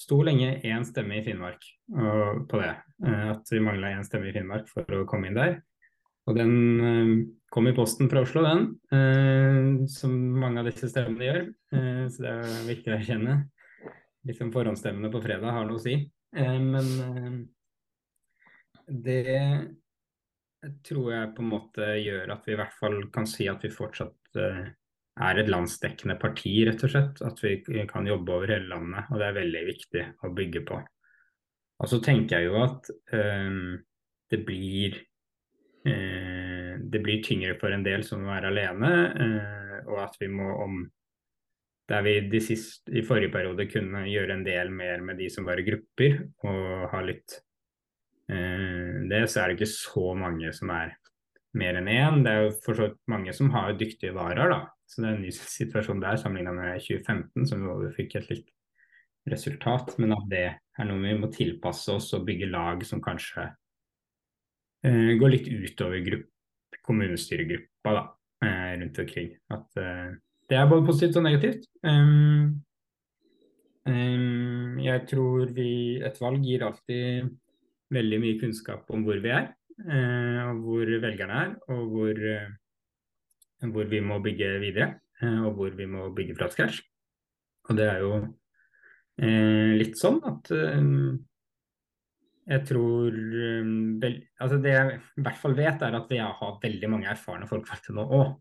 [0.00, 2.72] sto lenge én stemme i Finnmark på det.
[3.04, 5.58] Eh, at vi mangla én stemme i Finnmark for å komme inn der.
[6.30, 6.54] Og den
[6.86, 7.14] eh,
[7.50, 8.66] kom i posten fra Oslo, den.
[8.94, 11.42] Eh, som mange av disse stemmene gjør.
[11.74, 13.36] Eh, så det er viktig å erkjenne.
[14.28, 15.96] Liksom forhåndsstemmene på fredag har noe å si.
[16.36, 17.34] Eh, men eh,
[18.90, 19.24] det
[20.86, 23.72] tror jeg på en måte gjør at vi i hvert fall kan si at vi
[23.72, 24.40] fortsatt
[25.20, 27.20] er et landsdekkende parti, rett og slett.
[27.24, 29.10] At vi kan jobbe over hele landet.
[29.10, 30.80] Og det er veldig viktig å bygge på.
[31.80, 33.76] Og så tenker jeg jo at um,
[34.30, 34.96] det blir
[35.88, 40.28] uh, det blir tyngre for en del som må være alene, uh, og at vi
[40.32, 40.82] må om
[41.90, 45.48] der vi de siste, i forrige periode kunne gjøre en del mer med de som
[45.48, 47.40] var i grupper, og ha litt
[48.30, 48.79] uh,
[49.10, 50.94] det, så er det ikke så mange som er
[51.58, 52.22] mer enn én.
[52.24, 54.60] Det er jo for så vidt mange som har dyktige varer, da.
[54.90, 58.48] Så det er en ny situasjon der sammenlignet med 2015, som vi fikk et litt
[59.30, 59.94] resultat.
[60.02, 63.46] Men at det er noe vi må tilpasse oss og bygge lag som kanskje
[64.86, 66.24] eh, går litt utover
[66.86, 68.02] kommunestyregruppa da,
[68.46, 69.30] eh, rundt omkring.
[69.54, 70.18] At eh,
[70.50, 71.68] det er både positivt og negativt.
[71.86, 72.58] Um,
[73.86, 77.30] um, jeg tror vi Et valg gir alltid
[77.90, 79.50] veldig mye kunnskap om hvor vi er,
[79.80, 82.18] og hvor velgerne er, og hvor
[83.68, 86.80] hvor vi må bygge videre, eh, og hvor vi må bygge fra scratch.
[87.68, 88.12] Og det er jo
[89.20, 90.86] eh, litt sånn at eh,
[92.50, 93.72] jeg tror eh,
[94.02, 97.50] vel, altså Det jeg i hvert fall vet, er at vi har veldig mange erfarne
[97.50, 98.38] folkevalgte nå òg.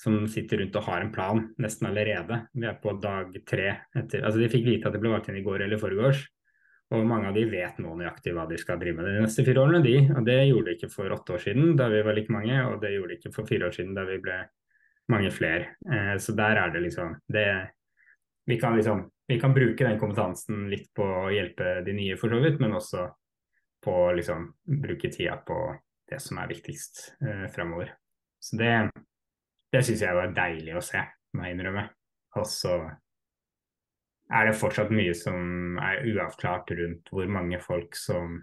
[0.00, 2.38] Som sitter rundt og har en plan nesten allerede.
[2.56, 5.36] Vi er på dag tre etter altså De fikk vite at det ble valgt inn
[5.36, 6.22] i går eller foregårs.
[6.90, 9.62] Og mange av de vet nå nøyaktig hva de skal drive med de neste fire
[9.62, 9.82] årene.
[9.84, 12.56] de, og Det gjorde de ikke for åtte år siden, da vi var like mange,
[12.66, 14.38] og det gjorde de ikke for fire år siden, da vi ble
[15.10, 15.76] mange flere.
[15.86, 17.46] Eh, så der er det liksom det,
[18.46, 22.34] vi, kan liksom vi kan bruke den kompetansen litt på å hjelpe de nye, for
[22.34, 23.06] så vidt, men også
[23.84, 24.48] på å liksom
[24.82, 25.60] bruke tida på
[26.10, 27.94] det som er viktigst eh, fremover.
[28.42, 28.74] Så det,
[29.70, 31.04] det syns jeg var deilig å se,
[31.36, 31.86] må jeg innrømme.
[32.40, 32.74] Og så
[34.30, 38.38] er det fortsatt mye som er uavklart rundt hvor mange folk som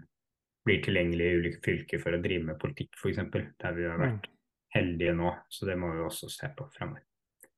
[0.68, 3.22] blir tilgjengelige i ulike fylker for å drive med politikk, f.eks.
[3.62, 4.34] Der vi har vært mm.
[4.76, 5.32] heldige nå.
[5.48, 7.06] Så det må vi også se på fremover.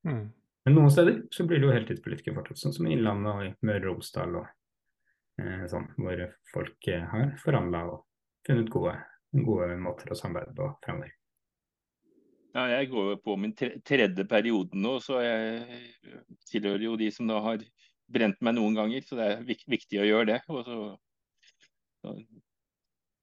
[0.06, 0.28] Mm.
[0.66, 3.52] Men noen steder så blir det jo heltidspolitikere fortsatt, sånn som i Innlandet og i
[3.66, 4.50] Møre og Romsdal og
[5.40, 8.04] eh, sånn, hvor folk eh, har forhandla og
[8.46, 8.94] funnet gode,
[9.40, 11.16] gode måter å samarbeide på fremover.
[12.50, 15.82] Ja, jeg går jo på min tredje periode nå, så jeg
[16.50, 17.62] tilhører jo de som da har
[18.10, 20.38] brent meg noen ganger, så det er viktig å gjøre det.
[20.46, 20.62] Så,
[22.02, 22.14] så,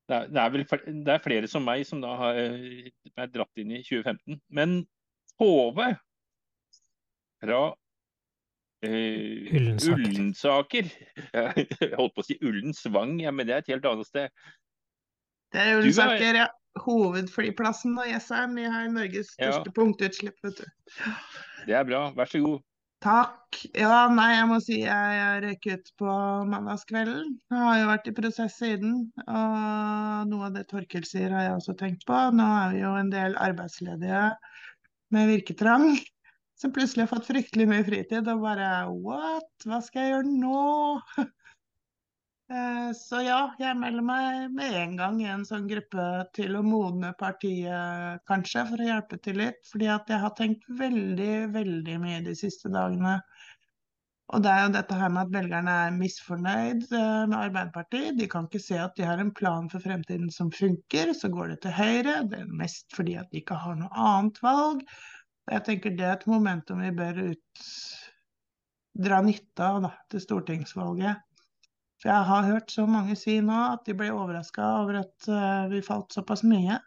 [0.08, 0.66] det, er, det, er, vel
[1.06, 4.40] det er flere som meg som da har er dratt inn i 2015.
[4.48, 4.80] Men
[5.38, 5.92] Hove
[7.38, 8.88] fra uh,
[9.54, 11.68] Ullensaker Jeg
[12.00, 14.48] holdt på å si Ullensvang, ja, men det er et helt annet sted.
[15.54, 16.48] Det er Ullensaker, ja.
[16.78, 18.58] Hovedflyplassen og Jessheim.
[18.58, 19.74] Vi har Norges største ja.
[19.74, 20.66] punktutslipp, vet du.
[21.66, 22.08] Det er bra.
[22.18, 22.62] Vær så god.
[23.06, 23.58] Takk.
[23.78, 26.14] Ja, nei, jeg må si jeg røyk ut på
[26.50, 27.36] mandagskvelden.
[27.54, 28.96] Jeg har jo vært i prosess siden.
[29.22, 32.18] Og noe av det Torkel sier, har jeg også tenkt på.
[32.34, 34.24] Nå er vi jo en del arbeidsledige
[35.14, 35.92] med virketrang
[36.58, 39.52] som plutselig har fått fryktelig mye fritid og bare What?
[39.68, 40.62] Hva skal jeg gjøre nå?
[42.48, 46.04] Eh, så ja, jeg melder meg med en gang i en sånn gruppe
[46.38, 49.60] til å modne partiet, kanskje, for å hjelpe til litt.
[49.68, 53.18] Fordi at jeg har tenkt veldig, veldig mye de siste dagene.
[54.36, 58.16] Og det er jo dette her med at velgerne er misfornøyd eh, med Arbeiderpartiet.
[58.20, 61.12] De kan ikke se at de har en plan for fremtiden som funker.
[61.16, 62.18] Så går det til Høyre.
[62.32, 64.88] Det er mest fordi at de ikke har noe annet valg.
[65.48, 67.70] Og jeg tenker det er et momentum vi bør ut,
[69.08, 71.27] dra nytte av da, til stortingsvalget.
[72.02, 75.66] For jeg har hørt så mange si nå at de ble overraska over at uh,
[75.72, 76.78] vi falt såpass mye.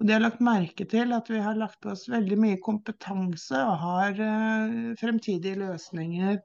[0.00, 3.58] Og de har lagt merke til at vi har lagt på oss veldig mye kompetanse
[3.60, 6.38] og har uh, fremtidige løsninger.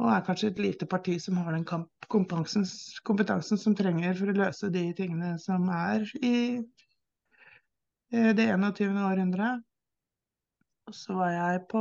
[0.00, 2.68] Og er kanskje et lite parti som har den kompetansen,
[3.04, 9.00] kompetansen som trenger for å løse de tingene som er i uh, det 21.
[9.08, 9.64] århundret.
[10.90, 11.80] Og så var jeg på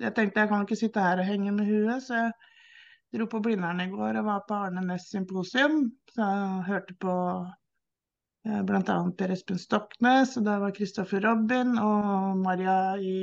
[0.00, 2.51] Jeg tenkte jeg kan ikke sitte her og henge med huet, så jeg
[3.12, 5.90] dro på Blindern i går og var på Arne Næss symposium.
[6.14, 7.14] Så jeg hørte på
[8.48, 8.98] eh, bl.a.
[9.18, 13.16] Per Espen Stoknes, og det var Kristoffer Robin og Maria i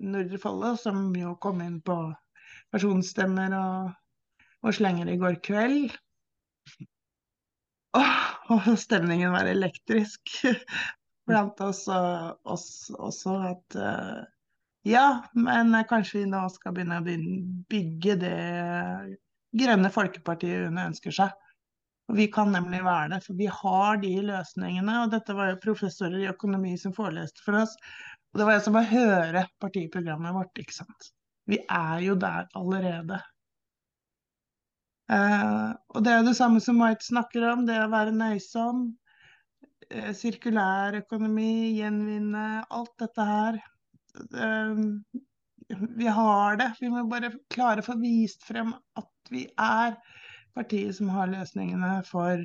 [0.00, 1.98] Nordre Follo, som jo kom inn på
[2.72, 3.90] personstemmer og,
[4.64, 5.90] og slenger i går kveld.
[8.50, 10.36] og stemningen var elektrisk
[11.28, 14.20] blant oss, og også, også at uh,
[14.88, 17.04] ja, men kanskje vi nå skal begynne å
[17.70, 18.36] bygge det
[19.60, 21.34] grønne folkepartiet hun ønsker seg.
[22.10, 25.02] Vi kan nemlig være det, for vi har de løsningene.
[25.04, 27.76] og Dette var jo professorer i økonomi som foreleste for oss.
[28.32, 30.58] og Det var jo som å høre partiprogrammet vårt.
[30.58, 31.12] ikke sant?
[31.46, 33.20] Vi er jo der allerede.
[35.10, 38.84] Uh, og Det er det samme som White snakker om, det å være nøysom.
[39.90, 43.62] Uh, sirkulær økonomi, gjenvinne, alt dette her.
[44.14, 44.76] Uh,
[45.98, 46.72] vi har det.
[46.80, 49.96] Vi må bare klare å få vist frem at vi er
[50.56, 52.42] partiet som har løsningene for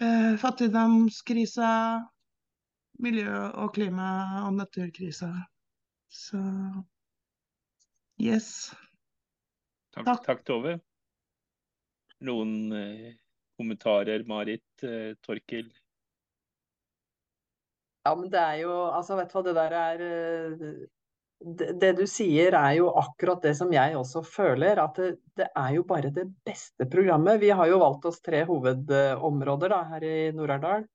[0.00, 1.70] eh, fattigdomskrisa,
[2.98, 5.30] miljø- og klima- og naturkrisa.
[6.10, 6.40] Så
[8.18, 8.74] yes.
[9.94, 10.24] Takk, takk.
[10.26, 10.76] takk Tove.
[12.26, 13.14] Noen eh,
[13.60, 15.70] kommentarer, Marit, eh, Torkil?
[18.06, 20.04] Ja, men det er jo Altså, vet du hva, det der er
[21.44, 25.48] det, det, du sier er jo akkurat det som jeg også føler, at det, det,
[25.52, 27.42] er jo bare det beste programmet.
[27.42, 30.86] Vi har jo valgt oss tre hovedområder da, her i Nord-Aurdal.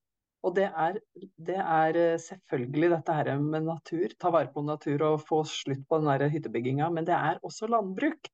[0.41, 0.97] Og det er,
[1.37, 6.01] det er, selvfølgelig dette her med natur, ta vare på natur og få slutt på
[6.01, 6.89] den hyttebygginga.
[6.89, 8.31] Men det er også landbruk.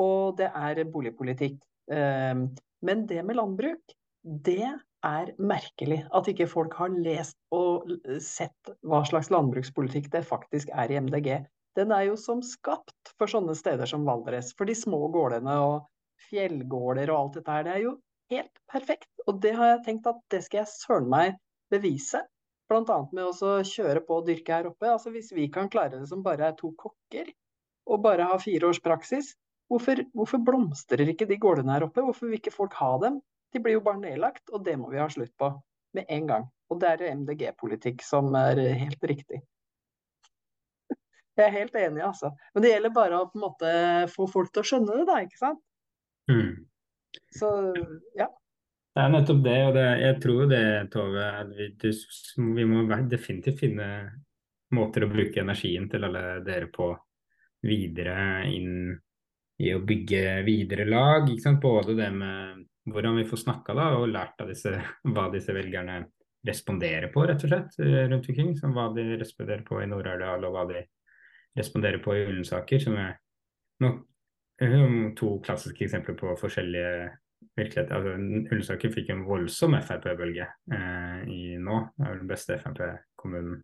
[0.00, 1.60] Og det er boligpolitikk.
[1.92, 2.48] Ehm,
[2.80, 4.66] men det med landbruk, det
[5.06, 7.90] er merkelig at ikke folk har lest og
[8.24, 11.30] sett hva slags landbrukspolitikk det faktisk er i MDG.
[11.78, 15.86] Den er jo som skapt for sånne steder som Valdres, for de små gårdene og
[16.28, 17.66] fjellgårder og alt dette her.
[17.66, 17.94] Det er jo
[18.34, 19.10] helt perfekt.
[19.28, 21.38] Og det har jeg tenkt at det skal jeg søren meg
[21.72, 22.24] bevise.
[22.68, 22.98] Bl.a.
[23.14, 24.90] med å kjøre på og dyrke her oppe.
[24.90, 27.30] Altså Hvis vi kan klare det som bare er to kokker,
[27.88, 29.32] og bare ha fire års praksis,
[29.70, 32.04] hvorfor, hvorfor blomstrer ikke de gårdene her oppe?
[32.04, 33.22] Hvorfor vil ikke folk ha dem?
[33.52, 35.52] De blir jo bare nedlagt, og det må vi ha slutt på
[35.96, 36.48] med en gang.
[36.68, 39.40] Og det er MDG-politikk som er helt riktig.
[41.38, 42.32] Jeg er helt enig, altså.
[42.54, 43.72] Men det gjelder bare å på en måte
[44.10, 45.62] få folk til å skjønne det, da, ikke sant?
[46.28, 46.66] Mm.
[47.38, 47.50] Så
[48.18, 48.26] ja.
[48.98, 51.26] Det er nettopp det, og det, jeg tror det, Tove.
[51.54, 51.92] Vi,
[52.58, 53.88] vi må definitivt finne
[54.74, 56.90] måter å bruke energien til alle dere på
[57.64, 58.90] videre inn
[59.62, 61.30] i å bygge videre lag.
[61.62, 64.72] Både det med hvordan vi får snakka og lært av disse,
[65.14, 66.02] hva disse velgerne
[66.48, 68.54] responderer på, rett og slett, eh, rundt omkring.
[68.58, 70.84] Som hva de responderer på i Nord-Aurdal, og hva de
[71.58, 72.82] responderer på i Ullensaker.
[72.82, 73.16] Som er
[73.84, 73.94] no,
[75.18, 76.92] to klassiske eksempler på forskjellige
[77.58, 77.94] virkeligheter.
[77.94, 78.14] Altså,
[78.52, 81.82] Ullensaker fikk en voldsom Frp-bølge eh, i nå.
[81.96, 83.60] Det er vel den beste Frp-kommunen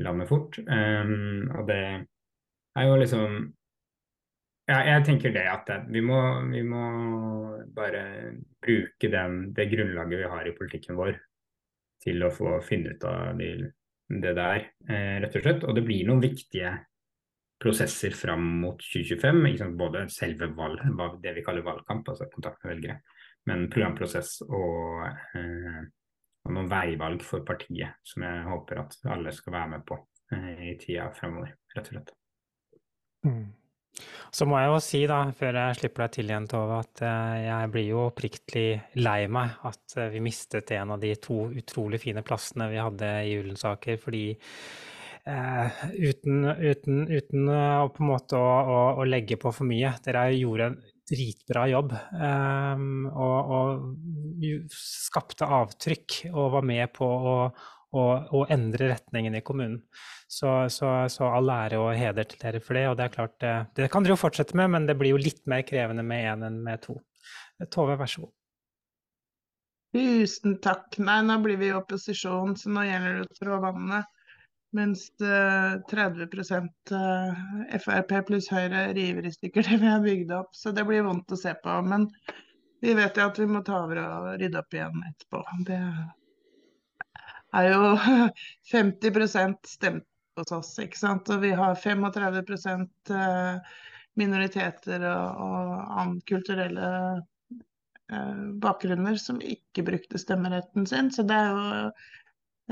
[0.00, 0.58] i landet fort.
[0.64, 1.80] Um, og det
[2.78, 3.40] er jo liksom
[4.70, 6.20] ja, jeg tenker det at vi må,
[6.52, 6.84] vi må
[7.74, 8.04] bare
[8.62, 11.16] bruke den, det grunnlaget vi har i politikken vår
[12.00, 13.50] til å få finne ut av de,
[14.10, 15.66] det der, eh, rett og slett.
[15.66, 16.72] Og det blir noen viktige
[17.60, 19.76] prosesser fram mot 2025.
[19.78, 20.82] Både selve valg,
[21.22, 23.00] det vi kaller valgkamp, altså kontakt med velgere,
[23.50, 25.04] men programprosess og,
[25.36, 25.82] eh,
[26.46, 30.00] og, noen veivalg for partiet som jeg håper at alle skal være med på
[30.32, 32.14] eh, i tida fremover, rett og slett.
[33.28, 33.48] Mm.
[34.30, 37.40] Så må jeg jo si, da, før jeg slipper deg til igjen, Tove, at eh,
[37.48, 38.68] jeg blir jo oppriktig
[39.02, 43.10] lei meg at eh, vi mistet en av de to utrolig fine plassene vi hadde
[43.26, 43.98] i Ullensaker.
[44.00, 49.68] Fordi eh, uten, uten, uten, å på en måte å, å, å, legge på for
[49.68, 50.78] mye Dere gjorde en
[51.10, 57.36] dritbra jobb eh, og, og, skapte avtrykk og var med på å,
[57.92, 59.80] å endre retningen i kommunen.
[60.30, 62.84] Så, så, så, all ære og heder til dere for det.
[62.90, 65.22] Og det er klart, det, det kan dere jo fortsette med, men det blir jo
[65.22, 67.00] litt mer krevende med én en enn med to.
[67.70, 68.34] Tove, vær så god.
[69.96, 71.00] Tusen takk.
[71.02, 74.16] Nei, nå blir vi i opposisjon, så nå gjelder det å trå vannet.
[74.78, 80.54] Mens 30 eh, Frp pluss Høyre river i stykker det vi har bygd opp.
[80.54, 81.74] Så det blir vondt å se på.
[81.90, 82.06] Men
[82.80, 85.42] vi vet jo at vi må ta over og rydde opp igjen etterpå.
[85.66, 85.80] Det
[87.56, 87.94] er jo
[88.72, 90.78] 50 stemt hos oss.
[90.78, 91.30] ikke sant?
[91.30, 92.44] Og vi har 35
[93.10, 93.74] eh,
[94.20, 96.92] minoriteter og, og annen kulturelle
[98.12, 101.10] eh, bakgrunner som ikke brukte stemmeretten sin.
[101.14, 101.90] Så det er jo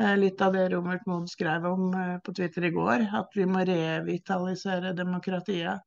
[0.00, 1.92] eh, litt av det Romert Moen skrev om
[2.24, 3.08] på Twitter i går.
[3.22, 5.84] At vi må revitalisere demokratiet.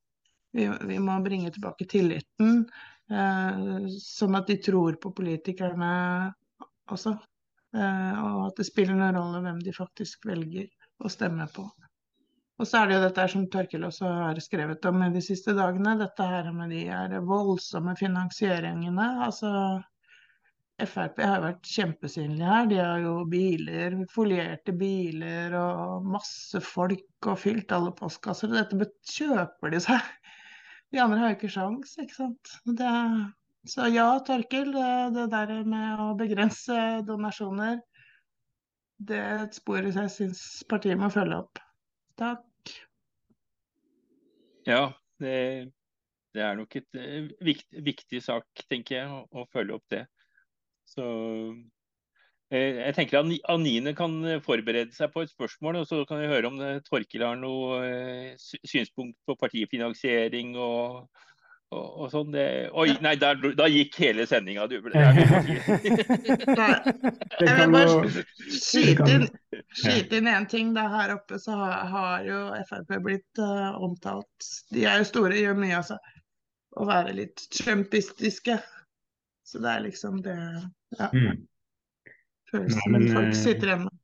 [0.51, 2.65] Vi, vi må bringe tilbake tilliten,
[3.07, 5.91] sånn at de tror på politikerne
[6.91, 7.13] også.
[7.75, 10.67] Eh, og at det spiller noen rolle hvem de faktisk velger
[11.01, 11.67] å stemme på.
[12.61, 15.95] Og så er det jo dette som Torkil også har skrevet om de siste dagene,
[15.97, 19.07] dette her med de her voldsomme finansieringene.
[19.25, 19.53] Altså
[20.81, 22.69] Frp har vært kjempesynlige her.
[22.69, 28.53] De har jo biler, folierte biler og masse folk og fylt alle postkasser.
[28.53, 30.13] Dette kjøper de seg.
[30.91, 32.55] De andre har jo ikke sjans, ikke sant.
[32.77, 32.93] Det,
[33.67, 34.71] så ja, Torkel,
[35.13, 37.81] det, der med å begrense donasjoner,
[39.01, 41.61] det er et spor jeg syns partiet må følge opp.
[42.17, 42.73] Takk.
[44.65, 45.35] Ja, det,
[46.33, 50.03] det er nok et eh, viktig, viktig sak, tenker jeg, å, å følge opp det.
[50.89, 51.05] Så
[52.53, 56.49] eh, jeg tenker Anine kan forberede seg på et spørsmål, og så kan vi høre
[56.49, 61.09] om Torkil har noe eh, synspunkt på partifinansiering og,
[61.71, 62.35] og, og sånn.
[62.35, 64.81] Oi, nei, der, da gikk hele sendinga, du.
[64.91, 64.99] Det
[67.47, 67.93] jeg vil bare
[68.51, 69.25] skyte inn,
[69.79, 70.67] skyte inn en ting.
[70.75, 74.37] Da her oppe så har, har jo Frp blitt uh, omtalt
[74.75, 75.97] De er jo store, gjør mye, altså.
[76.79, 78.55] Å være litt trumpistiske.
[79.47, 80.37] Så det er liksom det
[80.97, 81.07] ja.
[81.11, 81.37] Mm.
[82.51, 83.95] Følelsen Nei, men, folk eh, sitter igjen med.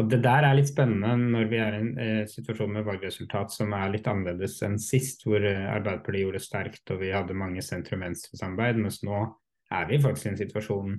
[0.00, 3.52] Og Det der er litt spennende når vi er i en eh, situasjon med valgresultat
[3.52, 7.64] som er litt annerledes enn sist, hvor eh, Arbeiderpartiet gjorde sterkt og vi hadde mange
[7.64, 8.80] sentrum-venstre-samarbeid.
[8.80, 9.24] Mens nå
[9.76, 10.94] er vi faktisk i en situasjon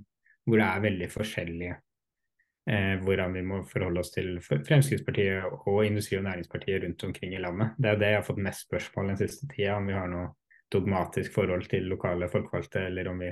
[0.45, 6.19] hvor det er veldig forskjellig eh, hvordan vi må forholde oss til Fremskrittspartiet og Industri-
[6.19, 7.77] og Næringspartiet rundt omkring i landet.
[7.81, 10.33] Det er det jeg har fått mest spørsmål den siste tida, om vi har noe
[10.71, 13.31] dogmatisk forhold til lokale folkevalgte, eller om vi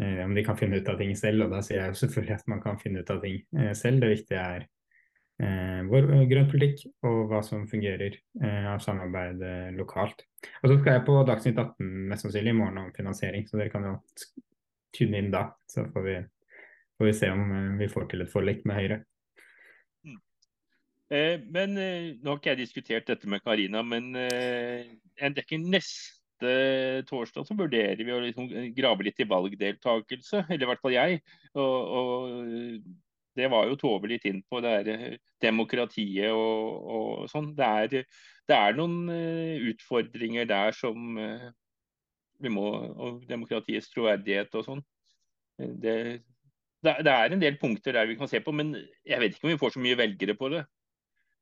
[0.00, 1.46] Eh, om de kan finne ut av ting selv.
[1.46, 4.02] Og da sier jeg selvfølgelig at man kan finne ut av ting eh, selv.
[4.02, 4.66] Det viktige er
[5.40, 8.18] eh, vår grønn politikk og hva som fungerer
[8.70, 9.42] av samarbeid
[9.78, 10.24] lokalt.
[10.62, 13.72] Og så skal jeg på Dagsnytt 18 mest sannsynlig i morgen om finansiering, så dere
[13.72, 13.96] kan jo
[14.96, 15.48] tune inn da.
[15.70, 16.16] Så får vi,
[16.98, 17.50] får vi se om
[17.80, 19.00] vi får til et forlik med Høyre.
[20.06, 20.22] Mm.
[21.50, 26.16] Men nå har ikke jeg diskutert dette med Karina, men en dekker neste
[27.10, 31.22] torsdag så vurderer vi å liksom grave litt i valgdeltakelse, eller i hvert fall jeg.
[31.52, 32.84] Og, og
[33.38, 37.52] det var jo Tove litt inn på, det er demokratiet og, og sånn.
[37.56, 38.08] Det er,
[38.50, 41.50] det er, noen uh, utfordringer der som uh,
[42.40, 44.82] vi må Og demokratiets troverdighet og sånn.
[45.60, 45.94] Det,
[46.80, 48.72] det, er en del punkter der vi kan se på, men
[49.04, 50.64] jeg vet ikke om vi får så mye velgere på det.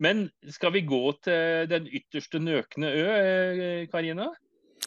[0.02, 4.28] Men skal vi gå til den ytterste nøkne ø, eh, Karina?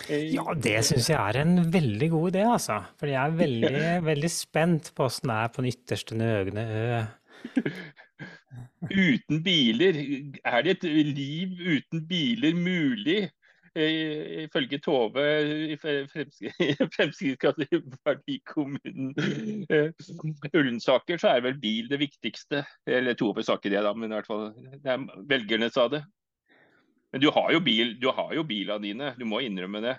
[0.10, 2.78] Ja, det syns jeg er en veldig god idé, altså.
[3.00, 6.74] For jeg er veldig, veldig spent på åssen det er på den ytterste nøgne ø.
[8.92, 9.94] Uten biler,
[10.46, 13.22] er det et liv uten biler mulig?
[13.72, 15.24] Eh, ifølge Tove
[15.72, 15.76] i
[16.96, 19.14] Fremskrittspartikommunen
[19.72, 19.90] eh,
[20.52, 22.66] Ullensaker, så er vel bil det viktigste.
[22.86, 24.52] Eller Tove sa ikke det, da, men i hvert fall
[25.30, 26.04] velgerne sa det.
[27.12, 29.98] Men du har jo bil, du har jo bilene dine, du må innrømme det.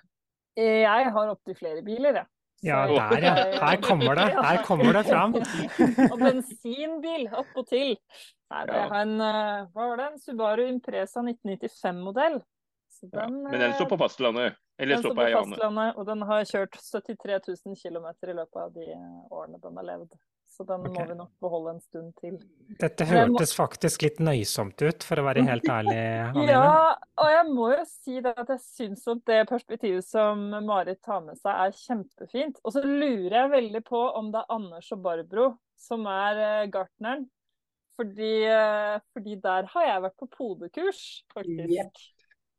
[0.56, 2.28] Jeg har opptil flere biler, jeg.
[2.62, 3.34] Ja, der ja.
[3.58, 5.34] Her kommer det, her kommer det fram.
[6.12, 7.96] og bensinbil attpåtil.
[8.52, 12.38] Jeg har en, eh, hva var det, en Subaru Impresa 1995-modell.
[13.10, 14.60] Ja, men den står på eh, fastlandet?
[14.78, 18.70] Eller den står på fastlandet, og den har kjørt 73 000 km i løpet av
[18.76, 20.14] de årene den har levd.
[20.52, 20.92] Så den okay.
[20.92, 22.34] må vi nok beholde en stund til.
[22.80, 23.56] Dette hørtes må...
[23.62, 25.96] faktisk litt nøysomt ut, for å være helt ærlig.
[26.28, 26.52] Anine.
[26.52, 26.92] Ja,
[27.24, 31.24] og jeg må jo si det at jeg syns at det perspektivet som Marit tar
[31.24, 32.60] med seg, er kjempefint.
[32.62, 36.70] Og så lurer jeg veldig på om det er Anders og Barbro som er uh,
[36.72, 37.26] gartneren.
[37.96, 41.02] Fordi, uh, fordi, der har jeg vært på podekurs,
[41.34, 41.72] faktisk.
[41.72, 42.04] Yep.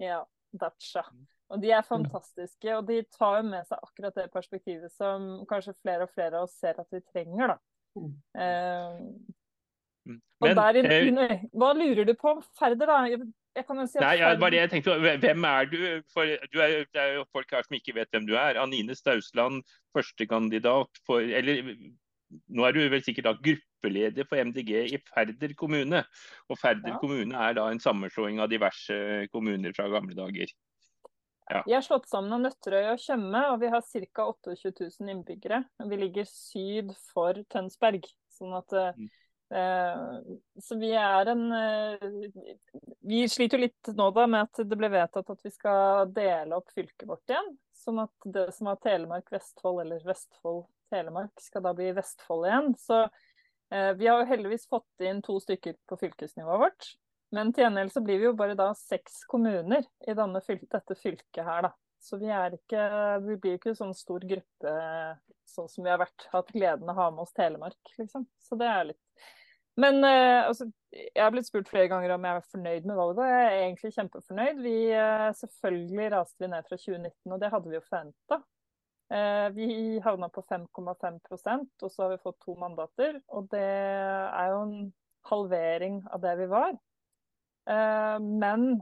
[0.03, 0.19] Ja,
[0.59, 1.05] datsja.
[1.53, 5.75] Og de er fantastiske, og de tar jo med seg akkurat det perspektivet som kanskje
[5.81, 7.57] flere og flere av oss ser at vi trenger, da.
[7.95, 8.99] Uh,
[10.43, 12.99] Men, der, uh, hva lurer du på om Færder, da?
[13.53, 15.81] Jeg kan jo si at nei, jeg, bare jeg tenkte, Hvem er du?
[16.13, 18.57] For du er, det er jo folk her som ikke vet hvem du er.
[18.61, 19.61] Anine Stausland,
[19.93, 21.61] førstekandidat for Eller
[22.49, 26.01] nå er du vel sikkert da gruppeleder for MDG i Færder kommune.
[26.49, 26.99] Og Færder ja.
[27.01, 30.49] kommune er da en sammenslåing av diverse kommuner fra gamle dager.
[31.49, 31.63] Ja.
[31.65, 34.27] Vi har slått sammen av Nøtterøy og Tjøme, og vi har ca.
[34.31, 35.63] 28 000 innbyggere.
[35.89, 38.07] Vi ligger syd for Tønsberg.
[38.33, 39.09] Sånn at eh, mm.
[39.59, 42.07] eh, Så vi er en eh,
[43.03, 46.57] Vi sliter jo litt nå da med at det ble vedtatt at vi skal dele
[46.57, 47.53] opp fylket vårt igjen.
[47.83, 52.73] Sånn at det som var Telemark-Vestfold eller Vestfold-Telemark, skal da bli Vestfold igjen.
[52.79, 56.93] Så eh, vi har jo heldigvis fått inn to stykker på fylkesnivået vårt.
[57.33, 61.43] Men til gjengjeld så blir vi jo bare da seks kommuner i fyl dette fylket
[61.43, 61.73] her, da.
[62.03, 62.81] Så vi ikke
[63.23, 64.73] Vi blir ikke sånn stor gruppe
[65.47, 68.27] sånn som vi har vært, hatt gleden av å ha med oss Telemark, liksom.
[68.41, 69.01] Så det er litt
[69.81, 73.29] men uh, altså, jeg har blitt spurt flere ganger om jeg er fornøyd med valget.
[73.31, 74.59] Jeg er egentlig kjempefornøyd.
[74.61, 78.39] Vi, uh, selvfølgelig raste vi ned fra 2019, og det hadde vi jo forventa.
[79.13, 79.67] Uh, vi
[80.05, 83.17] havna på 5,5% og så har vi fått to mandater.
[83.33, 84.77] Og det er jo en
[85.31, 86.77] halvering av det vi var.
[87.67, 88.81] Men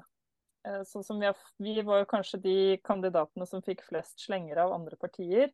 [0.86, 4.74] sånn som vi, har, vi var jo kanskje de kandidatene som fikk flest slenger av
[4.76, 5.50] andre partier.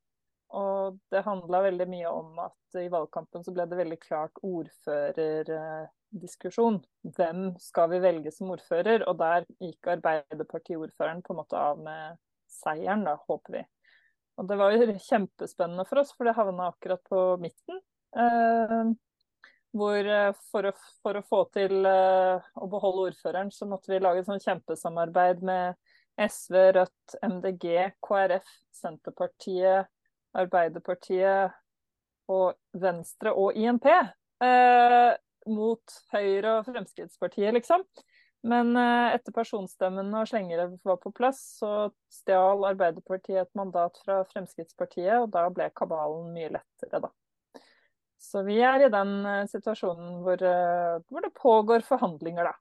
[0.56, 6.78] Og det handla veldig mye om at i valgkampen så ble det veldig klart ordførerdiskusjon.
[7.18, 9.04] Hvem skal vi velge som ordfører?
[9.10, 12.18] Og der gikk Arbeiderpartiordføreren på en måte av med
[12.48, 13.64] seieren, da, håper vi.
[14.38, 17.78] Og det var jo kjempespennende for oss, for det havna akkurat på midten.
[19.78, 20.74] Hvor eh, for å,
[21.04, 25.44] for å, få til eh, å beholde ordføreren, så måtte vi lage et sånn kjempesamarbeid
[25.46, 25.78] med
[26.18, 27.68] SV, Rødt, MDG,
[28.02, 29.92] KrF, Senterpartiet,
[30.38, 31.54] Arbeiderpartiet
[32.34, 35.12] og Venstre og INP eh,
[35.48, 37.86] mot Høyre og Fremskrittspartiet, liksom.
[38.48, 44.22] Men eh, etter personstemmene og slengere var på plass, så stjal Arbeiderpartiet et mandat fra
[44.32, 47.12] Fremskrittspartiet, og da ble kabalen mye lettere, da.
[48.18, 52.56] Så vi er i den eh, situasjonen hvor, eh, hvor, det pågår forhandlinger, da.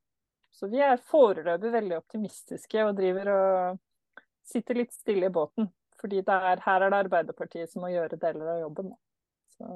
[0.52, 3.80] Så vi er foreløpig veldig optimistiske og driver og
[4.46, 5.68] sitter litt stille i båten.
[6.00, 8.92] Fordi er, her er det Arbeiderpartiet som må gjøre deler av jobben.
[9.56, 9.68] Så,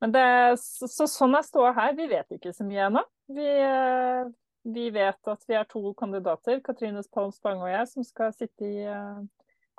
[0.00, 0.24] men det,
[0.60, 1.92] så, så, sånn er ståa her.
[1.96, 3.04] Vi vet ikke så mye ennå.
[3.36, 4.32] Vi, eh,
[4.64, 8.68] vi, vet at vi er to kandidater, Katrine Palm Spange og jeg, som skal sitte
[8.68, 8.84] i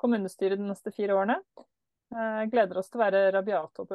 [0.02, 1.40] kommunestyret de neste fire årene.
[2.06, 3.90] Jeg uh, gleder oss til å være rabiate opp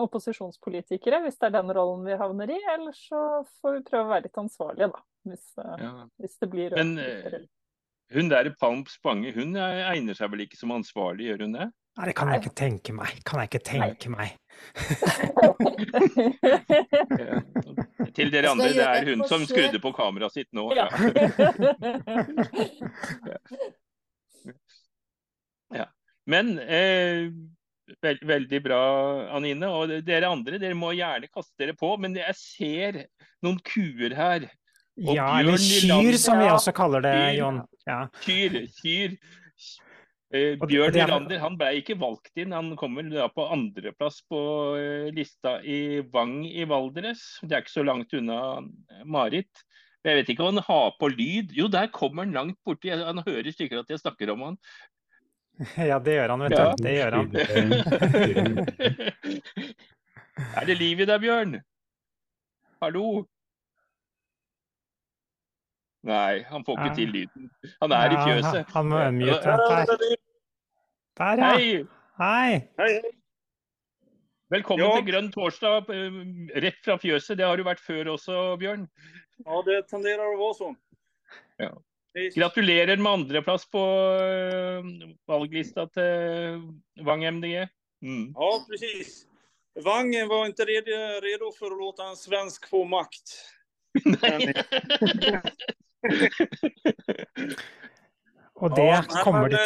[0.00, 2.56] opposisjonspolitikere hvis det er den rollen vi havner i.
[2.74, 5.00] Eller så får vi prøve å være litt ansvarlige, da.
[5.28, 5.90] Hvis, uh, ja.
[6.22, 6.90] hvis det blir Men,
[8.16, 11.66] hun der Palm Spange hun egner seg vel ikke som ansvarlig, gjør hun det?
[11.98, 13.10] Nei, det kan jeg ikke tenke meg.
[13.28, 14.16] Kan jeg ikke tenke Nei.
[14.16, 14.30] meg.
[17.20, 17.36] ja.
[18.16, 20.64] Til dere andre, det er hun som skrudde på kameraet sitt nå.
[20.78, 20.86] Ja.
[26.30, 27.28] Men eh,
[28.04, 28.80] veld, veldig bra,
[29.36, 29.70] Anine.
[29.74, 31.92] Og dere andre, dere må gjerne kaste dere på.
[32.02, 33.04] Men jeg ser
[33.44, 34.48] noen kuer her
[35.00, 37.62] ja, eller kyr, som vi også kaller det, Jon.
[37.88, 38.02] Ja.
[38.24, 38.64] Kyr.
[38.80, 39.14] kyr.
[40.30, 42.54] Eh, Bjørn Nylander han ble ikke valgt inn.
[42.54, 44.40] Han kommer da på andreplass på
[44.78, 47.24] eh, lista i Vang i Valdres.
[47.42, 49.64] Det er ikke så langt unna eh, Marit.
[50.06, 51.50] Jeg vet ikke om han har på lyd.
[51.56, 52.92] Jo, der kommer han langt borti.
[52.94, 54.60] Han hører sikkert at jeg snakker om han.
[55.90, 56.64] Ja, det gjør han, vet ja.
[56.70, 56.74] du.
[56.84, 57.26] Det gjør han.
[60.60, 61.52] er det liv i deg, Bjørn?
[62.80, 63.04] Hallo?
[66.08, 67.50] Nei, han får ikke til lyden.
[67.82, 68.64] Han er i fjøset.
[68.72, 69.44] Han må unmute.
[69.44, 69.84] Der.
[71.20, 71.50] Der, ja.
[71.52, 71.84] Hei.
[72.20, 72.52] Hei.
[72.80, 72.92] Hei.
[74.50, 74.88] Velkommen jo.
[74.96, 76.14] til Grønn torsdag eh,
[76.64, 77.38] rett fra fjøset.
[77.38, 78.88] Det har du vært før også, Bjørn?
[79.44, 80.76] Ja, det tenderer å være sånn.
[81.60, 81.70] Ja.
[82.34, 84.84] Gratulerer med andreplass på uh,
[85.30, 86.64] valglista til
[87.06, 87.68] Vang MDG.
[88.02, 88.32] Mm.
[88.34, 89.26] Ja, precis.
[89.84, 93.36] Vang var ikke redo for å låta en svensk få makt.
[98.60, 99.60] Og det, ja, kommer de,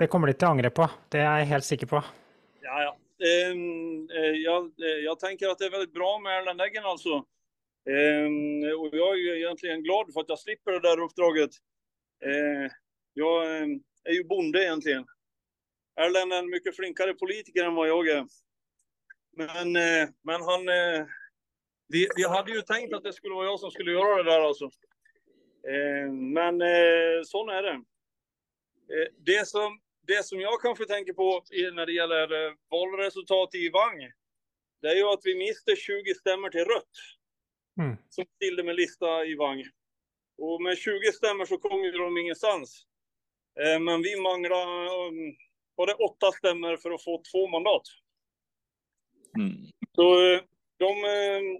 [0.00, 0.88] det kommer de til å angre på.
[1.12, 2.02] Det er jeg helt sikker på.
[2.64, 2.92] Ja, ja.
[3.24, 7.22] Um, jeg, jeg, tenker at det er veldig bra med Erlend Eggen, altså.
[7.84, 11.56] Um, og jeg er egentlig glad for at jeg slipper det der oppdraget.
[12.24, 12.68] Uh,
[13.14, 13.76] jeg
[14.08, 14.96] er jo bonde, egentlig.
[16.00, 18.24] Erlend er en mye flinkere politiker enn vad jeg er.
[19.38, 21.06] Men, eh, men han Eh,
[21.88, 24.44] vi, vi, hadde jo tenkt at det skulle være jeg som skulle gjøre det der,
[24.48, 24.70] alltså.
[25.68, 27.74] Eh, men eh, sånn er det.
[28.88, 29.76] Eh, det som,
[30.08, 31.28] det som jeg kanskje tenker på
[31.76, 32.34] når det gjelder
[32.72, 34.00] valresultat i Vang,
[34.82, 37.04] det er jo at vi mister 20 stämmer til rött.
[37.80, 37.96] mm.
[38.10, 39.62] som stilte med lista i Vang.
[40.42, 42.72] Og med 20 stemmer så kom de ingenstans.
[43.54, 44.50] Men vi mangler
[45.78, 47.86] bare åtte stemmer for å få to mandat.
[49.38, 49.70] Mm.
[49.94, 50.08] Så
[50.82, 50.90] de,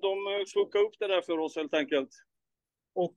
[0.03, 0.13] de
[0.51, 2.19] plukket opp det der for oss, helt enkelt.
[2.99, 3.15] Og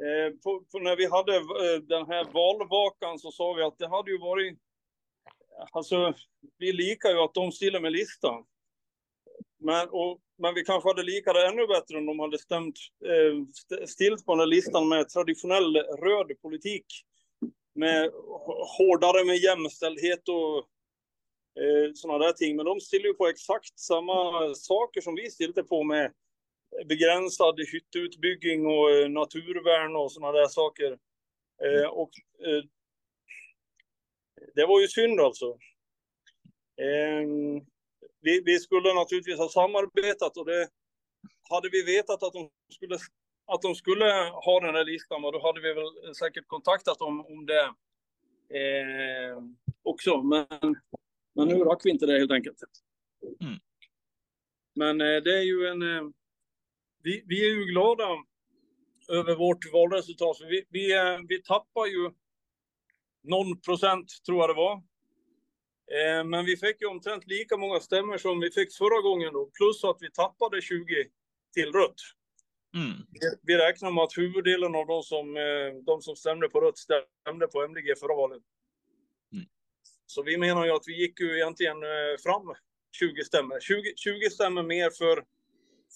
[0.00, 1.32] Eh, på, på när vi hadde
[1.80, 4.58] denne den valvakan så sa vi at det hadde jo vært
[5.72, 6.12] Altså,
[6.60, 8.42] vi liker jo at de stiller med listan.
[9.66, 13.86] Men, och, men vi kanske hade likat det ännu bättre om de hade stämt eh,
[13.86, 16.86] stilt på den här listan med traditionell röd politik.
[17.74, 18.10] Med
[18.78, 20.58] hårdare med jämställdhet och
[21.62, 22.56] eh, sådana där ting.
[22.56, 26.12] Men de stiller ju på exakt samma saker som vi stilte på med
[26.88, 30.98] begränsad hytteutbygging och eh, naturvärn och sådana där saker.
[31.64, 32.10] Eh, och,
[32.46, 32.64] eh,
[34.54, 35.58] det var ju synd alltså.
[36.76, 37.26] Eh,
[38.26, 40.68] vi, vi, skulle naturligtvis ha samarbetat och det
[41.50, 42.98] hade vi vetat att de skulle,
[43.46, 44.04] att de skulle
[44.46, 47.64] ha den här listan, då hade vi väl säkert kontaktat dem om det
[48.58, 49.36] eh,
[49.82, 50.22] också.
[50.22, 50.46] Men,
[51.34, 52.58] men nu rakk vi inte det helt enkelt.
[53.40, 53.58] Mm.
[54.74, 55.82] Men eh, det är ju en...
[55.82, 56.10] Eh,
[57.02, 58.08] vi, vi, är ju glada
[59.08, 60.36] över vårt valresultat.
[60.40, 62.10] Vi, vi, eh, vi tappar ju
[63.22, 64.82] någon procent, tror jag det var.
[65.86, 69.80] Eh, men vi fikk jo omtrent lika mange stemmer som vi fikk forrige gangen, pluss
[69.80, 71.04] plus att vi tappet 20
[71.54, 72.02] til Rødt.
[72.74, 73.06] Mm.
[73.42, 77.46] Vi regner med at huvuddelen av de som, eh, de som stemte på Rødt, stemte
[77.52, 78.42] på MDG förra valet.
[79.32, 79.46] Mm.
[80.06, 82.50] Så vi mener jo at vi gikk jo egentligen eh, fram
[82.98, 83.60] 20 stemmer.
[83.60, 85.22] 20, 20 stemmer mer for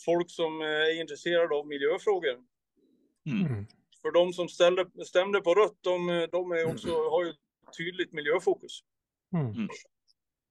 [0.05, 2.39] folk som er interessert av miljøspørsmål.
[3.27, 3.67] Mm.
[4.01, 7.33] For de som stemte på Rødt, de, de är också, har jo
[7.77, 8.85] tydelig miljöfokus.
[9.35, 9.47] Mm.
[9.47, 9.69] mm.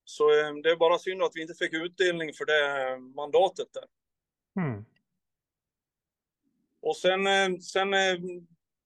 [0.05, 0.29] Så
[0.63, 3.85] det är bara synd att vi inte fick utdelning för det mandatet där.
[4.63, 4.85] Mm.
[6.81, 8.17] Och sen, eh, sen eh,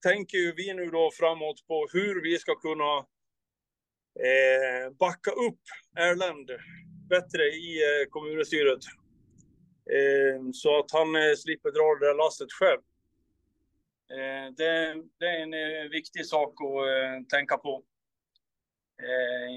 [0.02, 2.98] tänker ju vi nu då framåt på hur vi ska kunna
[4.28, 5.62] eh, backa upp
[5.96, 6.50] Erland
[7.08, 8.84] bättre i eh, kommunstyret.
[9.90, 12.80] Eh, så att han eh, slipper dra det där lastet själv.
[14.10, 15.42] Eh, det, det, är
[15.84, 17.82] en viktig sak att tänka på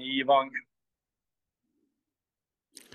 [0.04, 0.50] i Vang.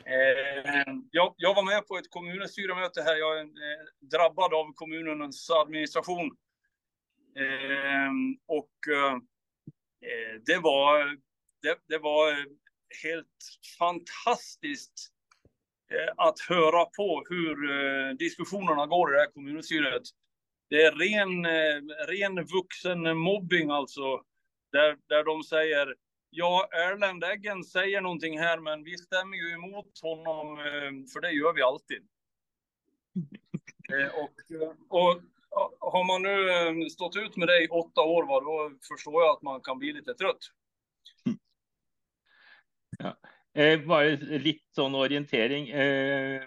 [0.06, 3.16] Eh, jag, jag, var med på ett kommunstyremöte här.
[3.16, 6.38] Jag är eh, drabbad av kommunens administration.
[7.36, 8.12] Eh,
[8.48, 8.70] och
[10.46, 11.18] det var,
[11.62, 12.46] det, det, var
[13.04, 13.28] helt
[13.80, 15.10] fantastiskt
[16.18, 20.02] att höra på hur diskussionerna går i det här kommunstyret.
[20.70, 21.46] Det är ren,
[22.08, 24.24] ren vuxen mobbing alltså.
[24.72, 25.96] Där, där de säger
[26.36, 31.32] Ja, Erlend Eggen säger någonting här, men vi stämmer ju emot honom, for för det
[31.32, 32.08] gör vi alltid.
[34.20, 34.30] Og
[34.90, 35.24] och,
[35.80, 39.36] och har man nu eh, stått ut med det i åtta år, då förstår jag
[39.36, 40.40] att man kan bli lite trött.
[43.00, 43.18] Ja.
[43.54, 45.70] Eh, bare litt sånn orientering.
[45.70, 46.44] Eh,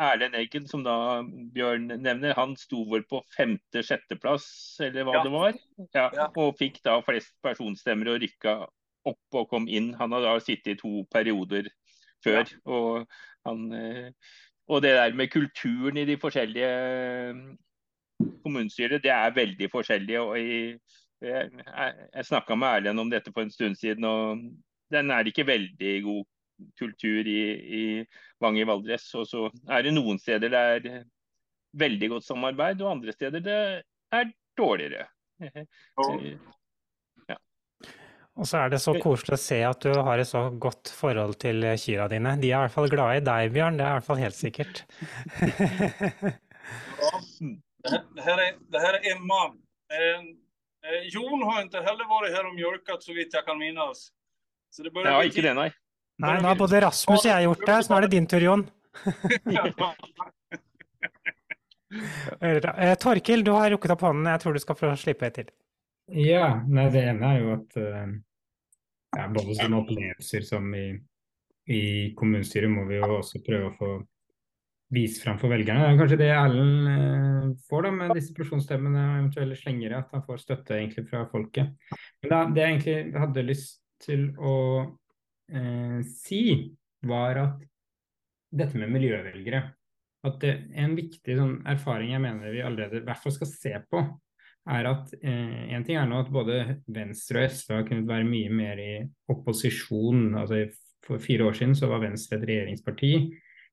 [0.00, 4.46] Erlend Eggen, som da Bjørn nevner, han sto vel på femte-sjetteplass,
[4.80, 5.22] eller hva ja.
[5.26, 5.58] det var?
[5.92, 6.26] Ja, ja.
[6.40, 8.54] Og fikk da flest personstemmer og rykka
[9.12, 9.92] opp og kom inn.
[10.00, 11.70] Han har da sittet i to perioder
[12.24, 12.44] før.
[12.44, 12.60] Ja.
[12.74, 14.12] Og, han, eh,
[14.68, 16.70] og, det der med kulturen i de forskjellige
[18.44, 20.18] kommunestyret, det er veldig forskjellig.
[20.20, 20.78] og i,
[21.20, 21.50] Jeg,
[22.14, 24.38] jeg snakka med Erlend om dette for en stund siden, og
[24.90, 26.24] den er ikke veldig god
[26.78, 27.40] kultur i,
[27.80, 28.04] i
[28.40, 29.08] Vang i Valdres.
[29.18, 31.02] Og så er det noen steder det er
[31.78, 33.58] veldig godt samarbeid, og andre steder det
[34.12, 35.08] er dårligere.
[35.42, 35.64] Ja.
[38.38, 41.34] Og så er det så koselig å se at du har et så godt forhold
[41.42, 42.34] til kyrne dine.
[42.38, 43.78] De er i hvert fall glade i deg, Bjørn.
[43.80, 44.84] Det er i hvert fall helt sikkert.
[47.02, 49.42] ja, det her er, det her er Emma.
[49.90, 50.22] Eh,
[50.86, 53.98] eh, Jon har ikke heller vært her og mjølket, så vidt jeg kan minnes.
[54.78, 55.70] ja, ikke det, nei.
[56.18, 58.42] Nei, nå har både Rasmus og jeg gjort det, så nå er det din tur,
[58.42, 58.64] Jon.
[62.42, 64.30] eh, Torkil, du har rukket opp hånden.
[64.30, 65.48] Jeg tror du skal få slippe til.
[66.08, 68.08] Ja, nei, det ene er jo at uh,
[69.16, 70.86] ja, både sånne opplevelser som i,
[71.70, 71.80] i,
[72.18, 73.90] kommunestyret må vi jo også prøve å få
[74.94, 75.84] vist fram for velgerne.
[75.84, 80.14] Det er kanskje det Erlend eh, får da med disse personsstemmene og eventuelle slengere, at
[80.16, 81.74] han får støtte egentlig fra folket.
[82.22, 84.54] Men da, det jeg egentlig hadde lyst til å
[85.52, 86.42] eh, si,
[87.08, 87.66] var at
[88.48, 89.60] dette med miljøvelgere
[90.26, 93.50] at det er en viktig sånn, erfaring jeg mener vi allerede i hvert fall skal
[93.50, 94.02] se på,
[94.68, 96.58] er at eh, en ting er nå at både
[96.92, 98.92] Venstre og SV har kunnet være mye mer i
[99.32, 100.34] opposisjon.
[100.38, 100.66] altså
[101.06, 103.12] For fire år siden så var Venstre et regjeringsparti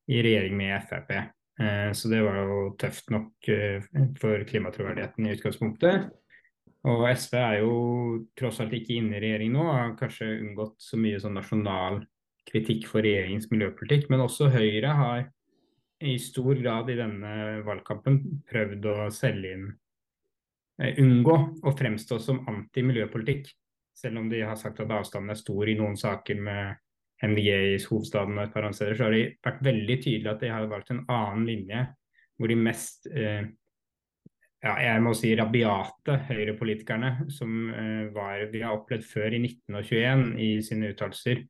[0.07, 1.11] i regjering med Frp.
[1.59, 3.83] Eh, så det var jo tøft nok eh,
[4.21, 6.09] for klimatroverdigheten i utgangspunktet.
[6.85, 7.77] Og SV er jo
[8.37, 12.03] tross alt ikke inne i regjering nå, har kanskje unngått så mye sånn nasjonal
[12.45, 14.05] kritikk for regjeringens miljøpolitikk.
[14.13, 15.23] Men også Høyre har
[16.05, 17.33] i stor grad i denne
[17.65, 18.19] valgkampen
[18.51, 19.65] prøvd å selge inn
[20.77, 23.53] unngå å fremstå som anti-miljøpolitikk,
[23.95, 26.75] Selv om de har sagt at avstanden er stor i noen saker med
[27.23, 30.49] MDG hovedstaden og et par andre steder, så har de vært veldig tydelige at de
[30.51, 31.85] har valgt en annen linje
[32.35, 33.47] hvor de mest eh,
[34.65, 40.25] ja, jeg må si rabiate høyrepolitikerne som eh, var, vi har opplevd før i 1921
[40.41, 41.43] i sine uttalelser,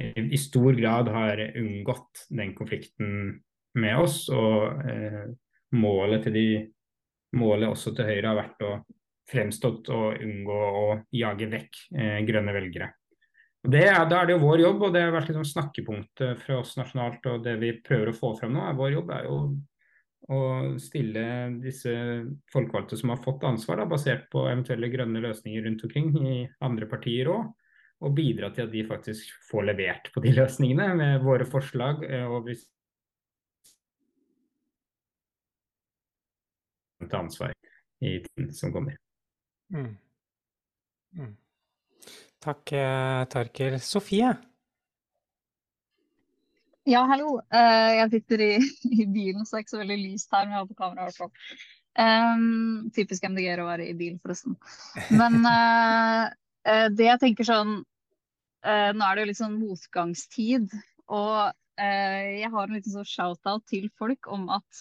[0.00, 3.38] eh, i stor grad har unngått den konflikten
[3.78, 4.26] med oss.
[4.28, 5.24] Og eh,
[5.78, 6.48] målet til de
[7.36, 8.72] målet også til Høyre har vært å
[9.28, 12.92] fremstått og unngå å jage vekk eh, grønne velgere.
[13.66, 16.44] Og det er, Da er det jo vår jobb, og det har vært liksom snakkepunktet
[16.44, 17.26] fra oss nasjonalt.
[17.26, 19.40] og Det vi prøver å få frem nå, er vår jobb er jo
[20.28, 20.40] å
[20.80, 21.24] stille
[21.62, 21.92] disse
[22.52, 26.88] folkevalgte som har fått ansvar, da, basert på eventuelle grønne løsninger rundt omkring i andre
[26.90, 27.46] partier òg,
[28.04, 32.04] og bidra til at de faktisk får levert på de løsningene med våre forslag.
[32.06, 32.68] Eh, og hvis
[37.10, 37.52] ta ansvar
[38.00, 38.96] i tiden som kommer.
[39.74, 39.96] Mm.
[41.18, 41.36] Mm.
[42.38, 43.78] Takk, eh, Tarker.
[43.78, 44.36] Sofie?
[46.88, 47.34] Ja, hallo.
[47.52, 48.52] Uh, jeg sitter i,
[49.02, 50.46] i, bilen, så det er ikke så veldig lyst her.
[50.46, 51.64] Men jeg har på kamera, i hvert fall.
[51.98, 54.56] Um, typisk MDG-er å være i bil, forresten.
[55.12, 56.30] Men uh,
[56.96, 60.76] det jeg tenker sånn uh, Nå er det jo litt sånn motgangstid.
[61.08, 64.80] Og jeg har en liten sånn shout-out til folk om at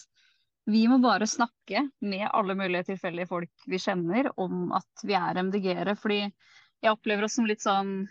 [0.67, 5.39] vi må bare snakke med alle mulige tilfeldige folk vi kjenner om at vi er
[5.39, 5.95] MDG-ere.
[5.95, 8.01] Fordi jeg opplever oss som litt sånn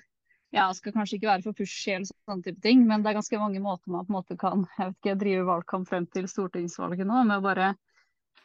[0.54, 3.40] ja, skal kanskje ikke være for pushy eller sånne type ting, men det er ganske
[3.40, 7.08] mange måter man på en måte kan jeg vet ikke, drive valgkamp frem til stortingsvalget
[7.08, 7.72] nå, med å bare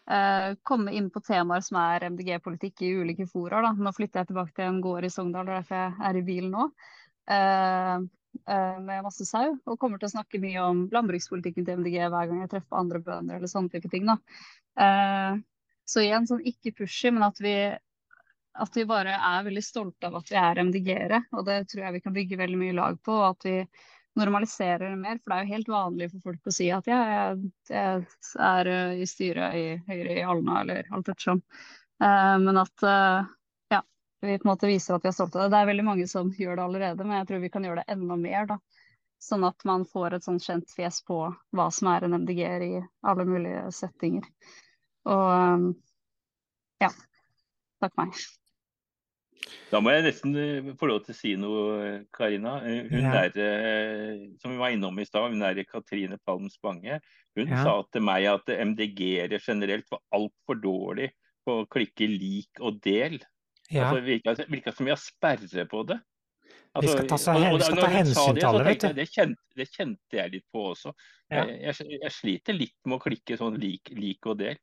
[0.10, 3.62] eh, komme inn på temaer som er MDG-politikk i ulike fora.
[3.72, 6.58] Nå flytter jeg tilbake til en gård i Sogndal, er derfor jeg er i bilen
[6.58, 6.68] nå.
[7.32, 8.10] Eh,
[8.48, 12.42] med masse sau, og kommer til å snakke mye om landbrukspolitikken til MDG hver gang
[12.42, 14.08] jeg treffer andre bønder eller sånne type ting.
[14.08, 14.18] Da.
[14.80, 15.40] Eh,
[15.92, 17.56] så igjen, sånn ikke pushy, men at vi
[18.62, 21.22] at vi bare er veldig stolte av at vi er MDG-ere.
[21.40, 23.16] Og det tror jeg vi kan bygge veldig mye lag på.
[23.16, 23.54] og at vi
[24.20, 25.20] normaliserer det mer.
[25.22, 28.02] For det er jo helt vanlig for folk å si at ja, jeg, jeg
[28.44, 31.40] er eh, i styret i Høyre i Alna, eller alt ettersom.
[32.02, 32.82] Men at
[34.22, 35.56] vi på en måte viser at vi er stolte av det.
[35.56, 37.96] Det er veldig mange som gjør det allerede, men jeg tror vi kan gjøre det
[37.96, 38.50] enda mer.
[38.54, 38.60] da.
[39.22, 41.22] Sånn at man får et sånn kjent fjes på
[41.54, 42.74] hva som er en MDG-er i
[43.06, 44.26] alle mulige settinger.
[45.10, 45.72] Og um,
[46.82, 46.90] ja.
[47.82, 48.18] Takk meg.
[49.72, 52.60] Da må jeg nesten eh, få lov til å si noe, Karina.
[52.68, 53.14] Eh, hun ja.
[53.32, 57.00] der, eh, som vi var innom i stad, hun er Katrine Palm Spange.
[57.38, 57.64] Hun ja.
[57.66, 61.12] sa til meg at MDG-ere generelt var altfor dårlig
[61.46, 63.18] på å klikke lik og del.
[63.72, 63.90] Ja.
[63.90, 66.00] Altså, virka, virka som vi har sperre på det.
[66.72, 68.92] Altså, vi skal ta, så, vi skal ta hensyn til alle, vet du.
[68.96, 70.94] Det kjente, det kjente, jeg litt på også.
[71.32, 74.60] Jeg, jeg, jeg, sliter litt med å klikke sånn lik, lik og del.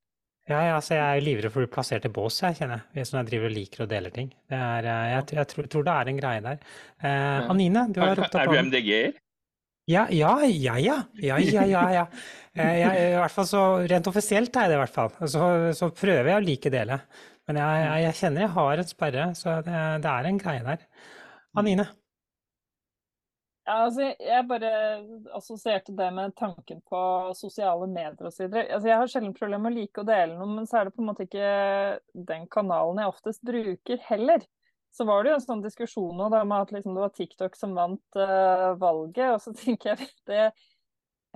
[0.49, 2.87] Ja, ja, altså jeg er livredd for å bli plassert i bås, jeg kjenner.
[2.97, 4.31] Hvis jeg driver og liker og deler ting.
[4.49, 6.63] Er, eh, jeg, jeg tror, tror, det er en greie der.
[7.03, 9.19] Eh, Anine, du har ropt opp Er du MDG-er?
[9.89, 10.97] Ja, ja, ja, ja.
[11.21, 11.83] Ja, ja, ja.
[11.93, 12.07] ja.
[12.57, 15.13] Eh, jeg, I hvert fall så Rent offisielt er jeg det, i hvert fall.
[15.29, 17.03] Så, så prøver jeg å like dele.
[17.49, 20.85] Men jeg, jeg, kjenner jeg har en sperre, så det, det er en greie der.
[21.57, 21.87] Anine?
[23.69, 24.69] Ja, altså, jeg bare
[25.37, 27.01] assosierte det med tanken på
[27.37, 28.47] sosiale medier osv.
[28.49, 30.95] Altså, jeg har sjelden problemer med å like å dele noe, men så er det
[30.97, 31.51] på en måte ikke
[32.31, 34.47] den kanalen jeg oftest bruker heller.
[34.97, 37.59] Så var det jo en sånn diskusjon nå da, med at liksom, det var TikTok
[37.61, 40.47] som vant uh, valget, og så tenker jeg det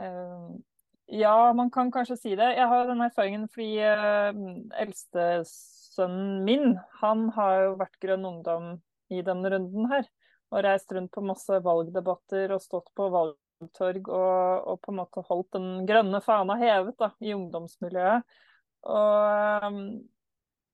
[0.01, 0.53] uh,
[1.13, 2.49] Ja, man kan kanskje si det.
[2.57, 4.33] Jeg har den erfaringen fordi uh,
[5.93, 8.81] eldstesønnen min, han har jo vært Grønn Ungdom
[9.11, 10.07] i denne runden her
[10.53, 15.25] og reist rundt på masse valgdebatter og stått på valgtorg og, og på en måte
[15.29, 18.25] holdt den grønne fana hevet da, i ungdomsmiljøet.
[18.83, 20.03] Og um,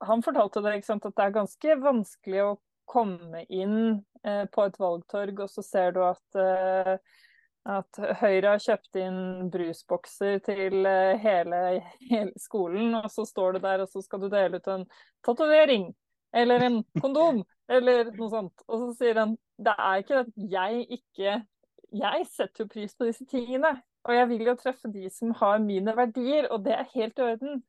[0.02, 2.58] han fortalte det, sant, at det er ganske vanskelig å
[2.88, 6.94] komme inn eh, på et valgtorg, og så ser du at, eh,
[7.68, 11.62] at Høyre har kjøpt inn brusbokser til eh, hele,
[12.08, 14.86] hele, skolen, og så står du der og så skal du dele ut en
[15.26, 15.90] tatovering
[16.36, 18.64] eller en kondom eller noe sånt.
[18.68, 21.38] Og så sier han det er ikke at jeg ikke
[21.88, 23.70] Jeg setter jo pris på disse tingene.
[24.04, 27.24] Og jeg vil jo treffe de som har mine verdier, og det er helt i
[27.24, 27.62] orden.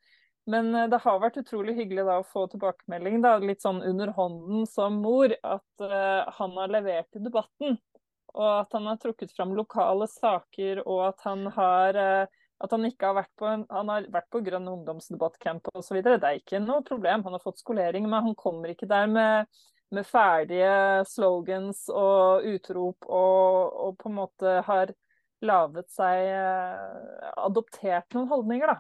[0.50, 4.12] Men eh, det har vært utrolig hyggelig da å få tilbakemelding, da, litt sånn under
[4.16, 7.78] hånden som mor, at uh, han har levert i debatten.
[8.36, 12.84] Og at han har trukket fram lokale saker, og at han har uh, at han
[12.89, 16.01] ikke har vært på, en, han har vært på Grønn ungdomsdebattcamp osv.
[16.03, 17.23] Det er ikke noe problem.
[17.23, 19.59] Han har fått skolering, men han kommer ikke der med
[19.89, 24.91] med ferdige slogans og utrop og, og, på en måte har
[25.41, 28.77] laget seg eh, Adoptert noen holdninger, da.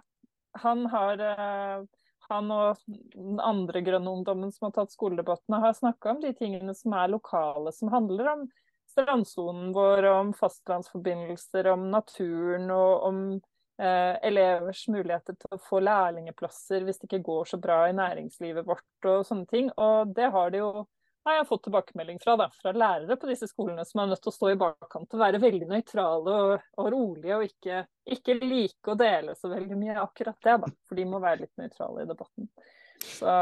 [0.61, 1.87] Han har eh,
[2.29, 2.81] han og
[3.15, 7.09] den andre grønne ungdommen som har tatt skoledebattene, har snakka om de tingene som er
[7.09, 8.43] lokale, som handler om
[8.99, 13.23] strandsonen vår, om fastlandsforbindelser, om naturen og om
[13.81, 18.67] eh, elevers muligheter til å få lærlingeplasser hvis det ikke går så bra i næringslivet
[18.67, 19.71] vårt og sånne ting.
[19.77, 20.71] Og det har de jo
[21.27, 24.31] har jeg fått tilbakemelding fra, da, fra lærere på disse skolene som er nødt til
[24.31, 27.81] å stå i bakkant og være veldig nøytrale og, og rolige, og ikke,
[28.15, 30.71] ikke, like å dele så veldig mye akkurat det, da.
[30.87, 32.49] For de må være litt nøytrale i debatten.
[33.03, 33.35] Så,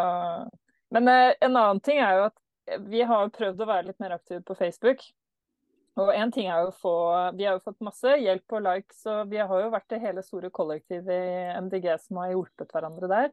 [0.95, 4.17] men eh, en annen ting er jo at vi har prøvd å være litt mer
[4.17, 5.05] aktive på Facebook.
[5.97, 6.95] Og en ting er jo å få
[7.37, 10.23] Vi har jo fått masse hjelp og likes, og vi har jo vært det hele
[10.25, 13.31] store kollektivet i MDG som har hjulpet hverandre der.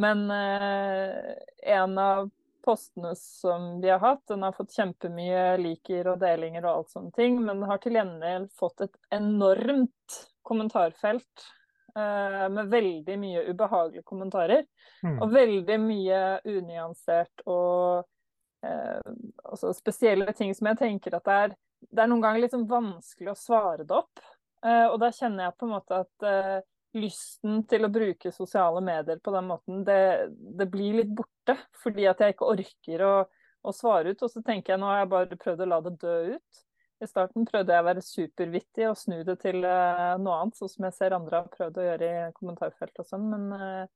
[0.00, 1.34] Men eh,
[1.74, 2.30] en av
[2.64, 7.10] postene som vi har hatt, den har fått kjempemye liker og delinger og alt sånne
[7.16, 11.46] ting, men har til gjengjeld fått et enormt kommentarfelt
[11.96, 14.64] eh, med veldig mye ubehagelige kommentarer.
[15.02, 15.18] Mm.
[15.18, 18.06] Og veldig mye unyansert og
[18.64, 19.12] eh,
[19.44, 21.58] altså spesielle ting som jeg tenker at det er,
[21.90, 24.22] det er noen ganger sånn vanskelig å svare det opp.
[24.62, 26.58] Eh, og da kjenner jeg på en måte at eh,
[26.98, 31.56] lysten til å bruke sosiale medier på den måten, det, det blir litt borte.
[31.82, 33.14] Fordi at jeg ikke orker å,
[33.62, 34.22] å, svare ut.
[34.22, 36.62] Og så tenker jeg nå har jeg bare prøvd å la det dø ut.
[37.02, 40.70] I starten prøvde jeg å være supervittig og snu det til uh, noe annet, sånn
[40.70, 43.24] som jeg ser andre har prøvd å gjøre i kommentarfeltet og sånn.
[43.32, 43.90] Men jeg uh,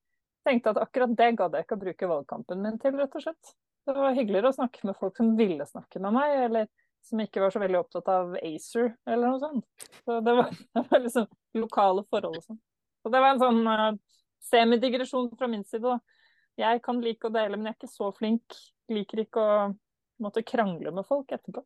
[0.49, 3.53] tenkte at akkurat det gadd jeg ikke å bruke valgkampen min til, rett og slett.
[3.87, 6.67] Det var hyggeligere å snakke med folk som ville snakke med meg, eller
[7.07, 9.89] som ikke var så veldig opptatt av ACER eller noe sånt.
[10.03, 11.29] Så det var, det var liksom
[11.61, 12.61] lokale forhold og sånn.
[13.03, 14.19] Så det var en sånn uh,
[14.51, 15.87] semidigresjon fra min side.
[15.87, 15.99] da.
[16.59, 18.59] Jeg kan like å dele, men jeg er ikke så flink.
[18.91, 19.57] Liker ikke å
[20.23, 21.63] måtte krangle med folk etterpå.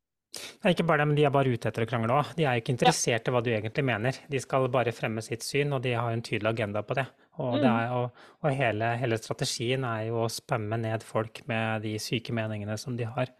[0.63, 2.35] Er ikke bare det, men de er bare ute etter å krangle òg.
[2.39, 4.19] De er jo ikke interessert i hva du egentlig mener.
[4.31, 7.07] De skal bare fremme sitt syn, og de har en tydelig agenda på det.
[7.41, 11.87] Og, det er, og, og hele, hele, strategien er jo å spamme ned folk med
[11.87, 13.33] de syke meningene som de har.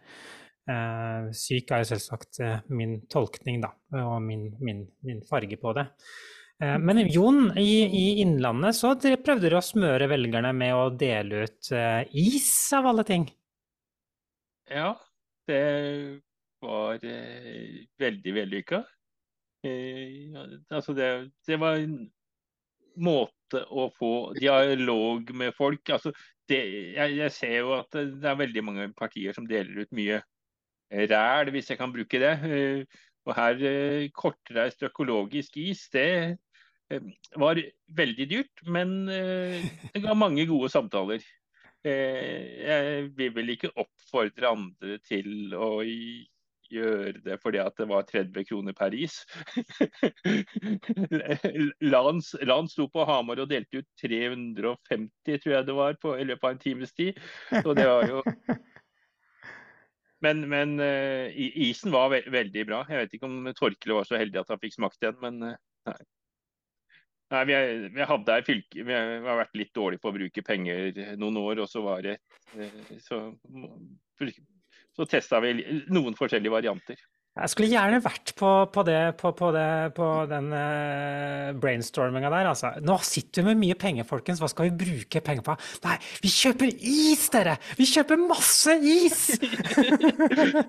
[0.69, 3.71] Eh, syk er jo selvsagt eh, min tolkning, da,
[4.03, 5.87] og min, min, min farge på det.
[6.61, 11.45] Eh, men Jon, i, i, Innlandet så prøvde dere å smøre velgerne med å dele
[11.47, 11.71] ut
[12.17, 13.25] is, av alle ting?
[14.71, 14.93] Ja,
[15.49, 15.63] det
[16.61, 18.83] var eh, veldig vellykka.
[19.65, 20.37] Eh,
[20.69, 21.97] altså det, det, var en
[23.01, 26.11] måte å få dialog med folk altså
[26.49, 26.59] det,
[26.95, 30.21] jeg, jeg, ser jo at det er veldig mange partier som deler ut mye
[30.91, 32.33] ræl, hvis jeg kan bruke det.
[32.45, 32.85] Eh,
[33.25, 36.37] og her eh, kortreist økologisk is, det
[36.89, 37.01] eh,
[37.37, 41.21] var veldig dyrt, men det ga mange gode samtaler.
[41.83, 45.79] jeg vil vel ikke oppfordre andre til å
[46.71, 49.15] gjøre det fordi at det var 30 kroner per is.
[51.93, 56.27] Lan, Lan sto på Hamar og delte ut 350, tror jeg det var, på, i
[56.27, 57.17] løpet av en times tid.
[57.49, 58.21] Så det var jo
[60.21, 62.81] men, men uh, isen var ve veldig bra.
[62.89, 65.55] Jeg vet ikke om Torkle var så heldig at han fikk smakt den, men uh,
[65.89, 65.97] nei.
[67.49, 67.57] vi,
[67.95, 68.07] vi,
[68.47, 72.05] fylke Vi har vært litt dårlige på å bruke penger noen år, og så var
[72.05, 72.19] det
[72.57, 73.23] uh, så
[74.91, 75.53] så testa vi
[75.89, 76.99] noen forskjellige varianter.
[77.31, 82.49] Jeg skulle gjerne vært på, på, det, på, på, det, på den uh, brainstorminga der.
[82.49, 82.73] Altså.
[82.83, 84.41] Nå sitter vi med mye penger, folkens.
[84.43, 85.55] Hva skal vi bruke penger på?
[85.85, 87.55] Nei, vi kjøper is, dere!
[87.79, 89.21] Vi kjøper masse is!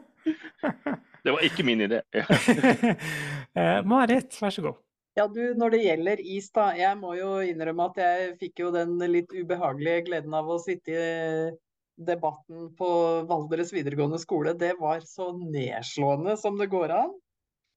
[1.27, 1.99] det var ikke min idé.
[3.59, 4.79] uh, Marit, vær så god.
[5.19, 6.71] Ja, du, Når det gjelder is, da.
[6.79, 10.95] Jeg må jo innrømme at jeg fikk jo den litt ubehagelige gleden av å sitte
[10.95, 11.51] i
[12.01, 12.89] debatten på
[13.29, 17.13] Valdres videregående skole, det var så nedslående som det går an.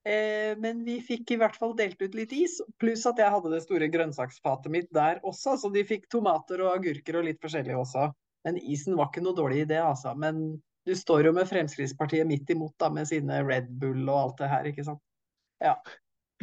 [0.05, 3.51] Eh, men vi fikk i hvert fall delt ut litt is, pluss at jeg hadde
[3.53, 7.73] det store grønnsaksfatet mitt der også, så de fikk tomater og agurker og litt forskjellig
[7.79, 8.11] også.
[8.45, 10.13] Men isen var ikke noe dårlig idé, altså.
[10.13, 14.43] Men du står jo med Fremskrittspartiet midt imot da, med sine Red Bull og alt
[14.43, 15.01] det her, ikke sant.
[15.63, 15.73] Ja.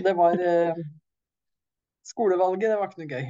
[0.00, 0.82] Det var eh,
[2.08, 3.28] Skolevalget, det var ikke noe gøy.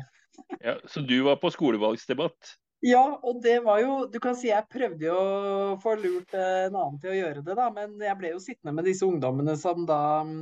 [0.64, 2.54] ja, Så du var på skolevalgsdebatt?
[2.82, 6.74] Ja, og det var jo Du kan si jeg prøvde jo å få lurt en
[6.74, 7.68] annen til å gjøre det, da.
[7.74, 10.40] Men jeg ble jo sittende med disse ungdommene som da mm,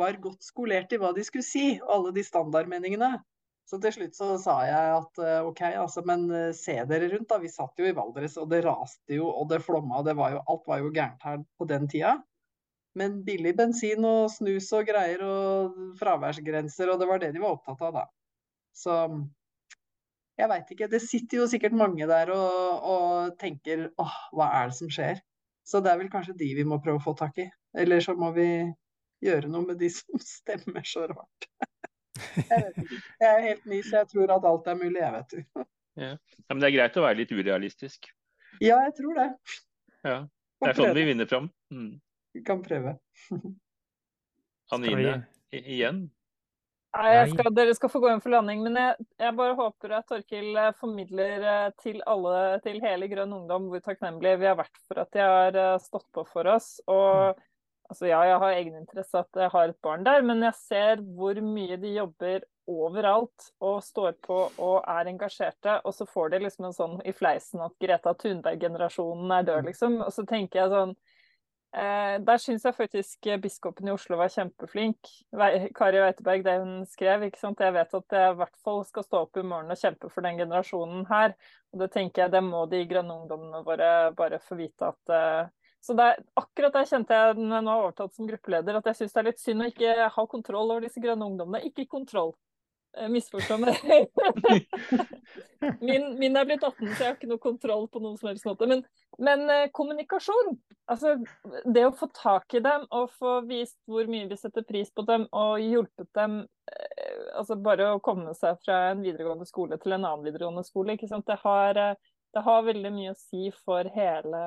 [0.00, 3.12] var godt skolert i hva de skulle si, og alle de standardmeningene.
[3.68, 7.28] Så til slutt så sa jeg at eh, OK, altså, men eh, se dere rundt,
[7.30, 7.38] da.
[7.40, 10.34] Vi satt jo i Valdres, og det raste jo, og det flomma, og det var
[10.34, 12.18] jo Alt var jo gærent her på den tida.
[12.96, 17.56] Men billig bensin og snus og greier og fraværsgrenser, og det var det de var
[17.56, 18.04] opptatt av da.
[18.76, 19.00] Så
[20.38, 20.88] jeg veit ikke.
[20.90, 25.20] Det sitter jo sikkert mange der og, og tenker åh, hva er det som skjer?
[25.64, 27.46] Så det er vel kanskje de vi må prøve å få tak i.
[27.78, 28.48] Eller så må vi
[29.24, 31.48] gjøre noe med de som stemmer så rart.
[32.34, 32.72] Jeg.
[33.20, 35.64] Jeg er helt ny, så jeg tror at alt er mulig, jeg, vet du.
[35.98, 36.10] Ja.
[36.12, 38.10] ja men det er greit å være litt urealistisk.
[38.62, 39.28] Ja, jeg tror det.
[40.06, 40.18] Ja.
[40.62, 41.48] Det er sånn vi vinner fram.
[41.74, 41.94] Mm.
[42.34, 42.94] Vi kan prøve.
[44.74, 45.16] Anine,
[45.54, 46.04] igjen.
[46.94, 50.06] Nei, skal, Dere skal få gå inn for landing, men jeg, jeg bare håper at
[50.10, 54.78] Torkil eh, formidler eh, til alle, til hele Grønn Ungdom, hvor takknemlige vi har vært
[54.86, 56.76] for at de har eh, stått på for oss.
[56.86, 57.42] Og mm.
[57.90, 61.40] altså, ja, jeg har egeninteresse at jeg har et barn der, men jeg ser hvor
[61.42, 65.80] mye de jobber overalt og står på og er engasjerte.
[65.82, 69.72] Og så får de liksom en sånn i fleisen at Greta Thunberg-generasjonen er død, mm.
[69.72, 69.98] liksom.
[70.06, 70.94] Og så tenker jeg sånn
[71.74, 75.10] der syns jeg faktisk biskopen i Oslo var kjempeflink.
[75.74, 77.24] Kari Weiteberg, det hun skrev.
[77.26, 77.60] ikke sant?
[77.60, 80.22] Jeg vet at jeg i hvert fall skal stå opp i morgen og kjempe for
[80.26, 81.34] den generasjonen her.
[81.74, 85.52] Og det tenker jeg, det må de grønne ungdommene våre bare få vite at eh,
[85.84, 88.86] så det er, akkurat der kjente jeg når jeg nå har overtatt som gruppeleder, at
[88.88, 91.60] jeg syns det er litt synd å ikke ha kontroll over disse grønne ungdommene.
[91.68, 92.32] Ikke kontroll.
[92.96, 93.76] Eh, misforstå meg.
[95.80, 98.46] min, min er blitt 18, så jeg har ikke noe kontroll på noen som helst
[98.46, 98.68] måte.
[98.70, 98.84] Men,
[99.18, 100.54] men eh, kommunikasjon.
[100.90, 101.16] Altså,
[101.64, 105.06] det å få tak i dem og få vist hvor mye vi setter pris på
[105.08, 109.96] dem, og hjulpet dem eh, altså Bare å komme seg fra en videregående skole til
[109.96, 110.94] en annen videregående skole?
[111.00, 111.80] Det, har,
[112.36, 114.44] det har veldig mye å si for hele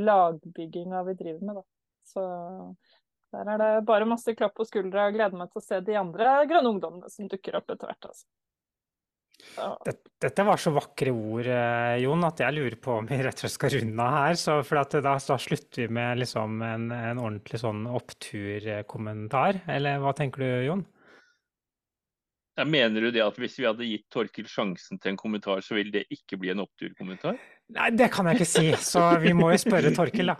[0.00, 1.60] lagbygginga vi driver med.
[1.60, 1.66] Da.
[2.08, 2.24] Så
[3.30, 5.08] der er det bare masse klapp på skuldra.
[5.08, 8.08] og gleder meg til å se de andre grønne ungdommene som dukker opp etter hvert.
[8.10, 8.26] Altså.
[10.20, 13.44] Dette var så vakre ord, eh, Jon, at jeg lurer på om vi rett og
[13.46, 14.38] slett skal runde av her.
[14.40, 19.62] Så for da, da, slutter vi med liksom en, en, ordentlig sånn oppturkommentar.
[19.70, 20.84] Eller hva tenker du, Jon?
[22.60, 25.78] Jeg mener du det at hvis vi hadde gitt Torkil sjansen til en kommentar, så
[25.78, 27.38] ville det ikke bli en oppturkommentar?
[27.70, 30.36] Nei, det kan jeg ikke si, så vi må jo spørre Torkil, da.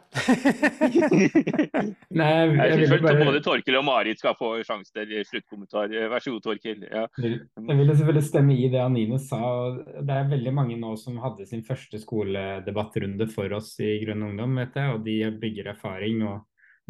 [2.20, 3.24] Nei, jeg, jeg bare...
[3.28, 5.92] både Torkil og Marit skal få sjanse til sluttkommentar.
[6.10, 6.82] Vær så god, Torkil.
[6.90, 7.06] Ja.
[7.22, 9.40] Jeg ville selvfølgelig stemme i det Anine sa.
[9.78, 14.58] Det er veldig mange nå som hadde sin første skoledebattrunde for oss i Grønn Ungdom,
[14.62, 16.40] vet jeg, og de bygger erfaring og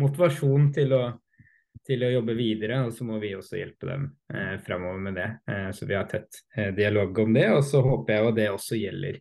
[0.01, 1.03] motivasjon til å
[1.87, 4.03] til å jobbe videre, og så må vi også hjelpe dem
[4.35, 5.29] eh, framover med det.
[5.49, 8.49] Eh, så vi har tett eh, dialog om det, og så håper jeg jo det
[8.53, 9.21] også gjelder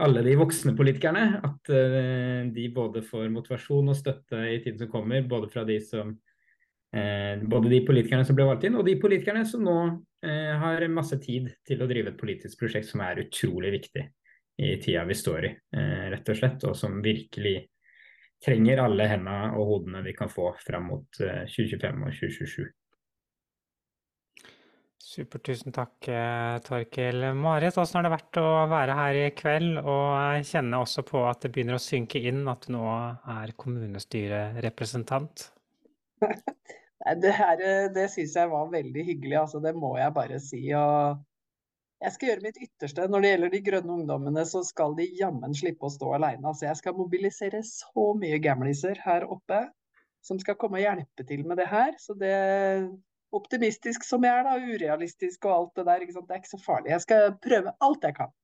[0.00, 1.24] alle de voksne politikerne.
[1.44, 5.78] At eh, de både får motivasjon og støtte i tiden som kommer, både fra de
[5.84, 6.14] som
[6.94, 9.76] eh, både de politikerne som ble valgt inn, og de politikerne som nå
[10.24, 14.08] eh, har masse tid til å drive et politisk prosjekt som er utrolig viktig
[14.62, 15.50] i tida vi står i,
[16.12, 17.54] rett og slett, og som virkelig
[18.42, 22.70] trenger alle hendene og hodene vi kan få fram mot 2025 eh, og 2027.
[25.12, 26.06] Supert, tusen takk,
[26.64, 27.26] Torkil.
[27.36, 31.42] Marit, hvordan har det vært å være her i kveld og kjenne også på at
[31.44, 32.86] det begynner å synke inn at du nå
[33.34, 35.44] er kommunestyrerepresentant?
[37.26, 40.62] det her, det syns jeg var veldig hyggelig, altså, det må jeg bare si.
[40.72, 43.10] Jeg skal gjøre mitt ytterste.
[43.12, 46.46] Når det gjelder de grønne ungdommene, så skal de jammen slippe å stå alene.
[46.48, 49.66] Altså, jeg skal mobilisere så mye gamliser her oppe
[50.24, 51.92] som skal komme og hjelpe til med det her.
[52.00, 52.32] Så det
[53.36, 56.92] optimistisk som jeg er, da, urealistisk og alt det der, det er ikke så farlig.
[56.92, 58.36] Jeg skal prøve alt jeg kan.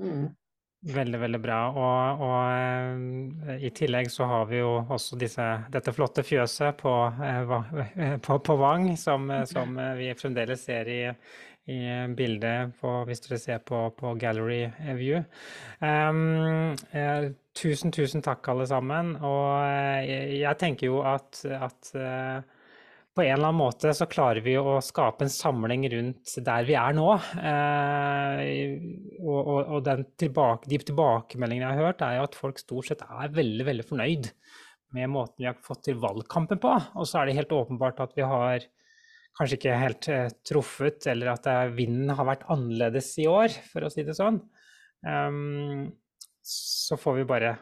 [0.00, 0.32] Mm.
[0.84, 1.58] Veldig, veldig bra.
[1.72, 2.40] Og, og,
[3.48, 6.92] eh, i tillegg så har vi jo også disse, dette flotte fjøset på,
[7.24, 11.00] eh, på, på Vang, som, som, vi fremdeles ser i,
[11.72, 11.78] i
[12.12, 14.66] bildet på, hvis dere ser på, på Gallery
[14.98, 15.24] View.
[15.80, 19.14] Um, eh, tusen, tusen takk, alle sammen.
[19.24, 21.94] Og eh, jeg, jeg tenker jo at, at
[23.14, 26.74] på en eller annen måte så klarer vi å skape en samling rundt der vi
[26.78, 27.08] er nå.
[27.38, 28.40] Eh,
[29.22, 33.34] og, og, og tilbake, de tilbakemeldingene jeg har hørt, er at folk stort sett er
[33.34, 34.30] veldig, veldig fornøyd
[34.94, 36.74] med måten vi har fått til valgkampen på.
[36.98, 38.66] Og så er det helt åpenbart at vi har
[39.38, 43.94] kanskje ikke helt eh, truffet, eller at vinden har vært annerledes i år, for å
[43.94, 44.42] si det sånn.
[45.04, 45.92] Um,
[46.44, 47.56] så får vi bare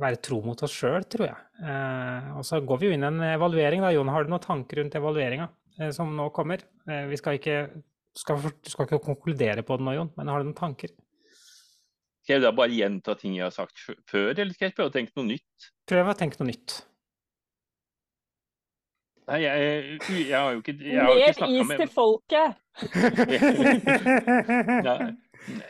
[0.00, 1.38] være tro mot oss sjøl, tror jeg.
[1.60, 3.84] Uh, og så går vi jo inn i en evaluering.
[3.84, 3.92] da.
[3.94, 5.46] Jon, har du noen tanker rundt evalueringa
[5.80, 6.64] uh, som nå kommer?
[6.88, 7.56] Uh, vi skal ikke,
[8.16, 10.92] skal, skal ikke konkludere på den nå, Jon, men har du noen tanker?
[12.20, 14.94] Skal jeg da bare gjenta ting jeg har sagt før, eller skal jeg prøve å
[14.94, 15.72] tenke noe nytt?
[15.88, 16.70] Prøv å tenke noe nytt.
[19.30, 21.78] Nei, jeg, jeg, har jo ikke jeg har Mer is med...
[21.78, 22.48] til folket!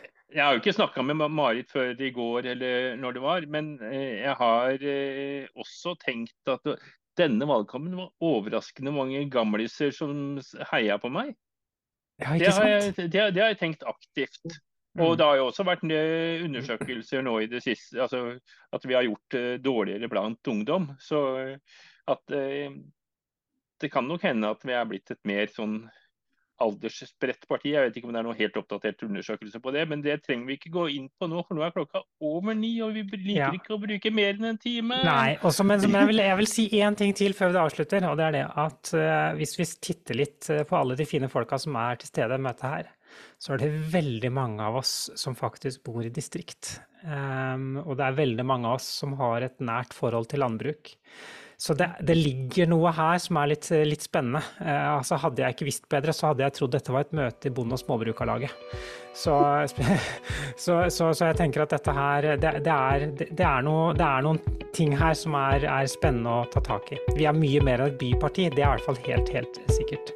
[0.31, 3.71] jeg har jo ikke snakka med Marit før i går eller når det var, men
[3.83, 6.67] eh, jeg har eh, også tenkt at
[7.19, 10.39] denne valgkampen var overraskende mange gamliser som
[10.71, 11.33] heia på meg.
[12.21, 14.59] Ja, det, har jeg, det, det, har jeg tenkt aktivt.
[14.99, 15.17] Og mm.
[15.19, 18.37] det har jo også vært eh, undersøkelser nå i det siste, altså
[18.71, 20.91] at vi har gjort dårligere blant ungdom.
[21.01, 21.21] Så
[22.11, 22.23] at
[23.81, 25.83] det kan nok hende at vi er blitt et mer sånn
[26.61, 27.73] aldersspredt parti.
[27.73, 30.49] Jeg vet ikke om det er noe helt oppdatert undersøkelse på det, men det trenger
[30.49, 33.39] vi ikke gå inn på nå, for nå er klokka over ni, og vi liker
[33.39, 33.51] ja.
[33.57, 35.01] ikke å bruke mer enn en time.
[35.07, 38.07] Nei, også, men, men jeg, vil, jeg, vil, si én ting til før vi avslutter,
[38.09, 41.29] og det er det at uh, hvis vi titter litt eh, på alle de fine
[41.31, 42.91] folka som er til stede i møtet her,
[43.41, 46.77] så er det veldig mange av oss som faktisk bor i distrikt.
[47.01, 50.93] Um, og det er veldig mange av oss som har et nært forhold til landbruk.
[51.61, 54.41] Så det, det, ligger noe her som er litt, litt spennende.
[54.63, 57.51] Eh, altså Hadde jeg ikke visst bedre, så hadde jeg trodd dette var et møte
[57.51, 58.55] i Bonde- og småbrukarlaget.
[59.13, 59.35] Så,
[60.55, 64.07] så, så, så, jeg tenker at dette her Det, det, er, det er, noe, det
[64.07, 64.39] er noen
[64.75, 66.99] ting her som er, er, spennende å ta tak i.
[67.17, 70.13] Vi er mye mer enn et byparti, det er i hvert fall helt, helt sikkert.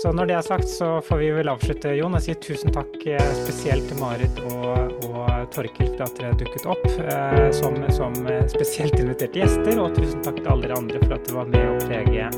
[0.00, 2.16] Så når det er sagt, så får vi vel avslutte, Jon.
[2.18, 6.68] Jeg sier tusen takk eh, spesielt til Marit og, og Torkild for at dere dukket
[6.74, 8.20] opp eh, som, som,
[8.52, 9.80] spesielt inviterte gjester.
[9.80, 12.30] Og tusen takk til alle dere andre for at dere var med å prege,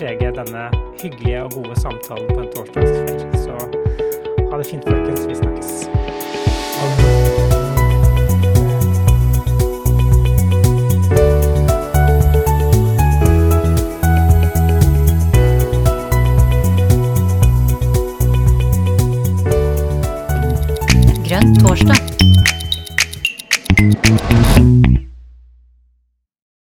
[0.00, 0.68] prege denne
[1.02, 3.42] hyggelige og gode samtalen på en torsdagskveld.
[3.44, 3.83] Så
[4.64, 5.26] det fint, folkens.
[5.28, 5.88] Vi snakkes.
[21.28, 21.98] Grønn torsdag.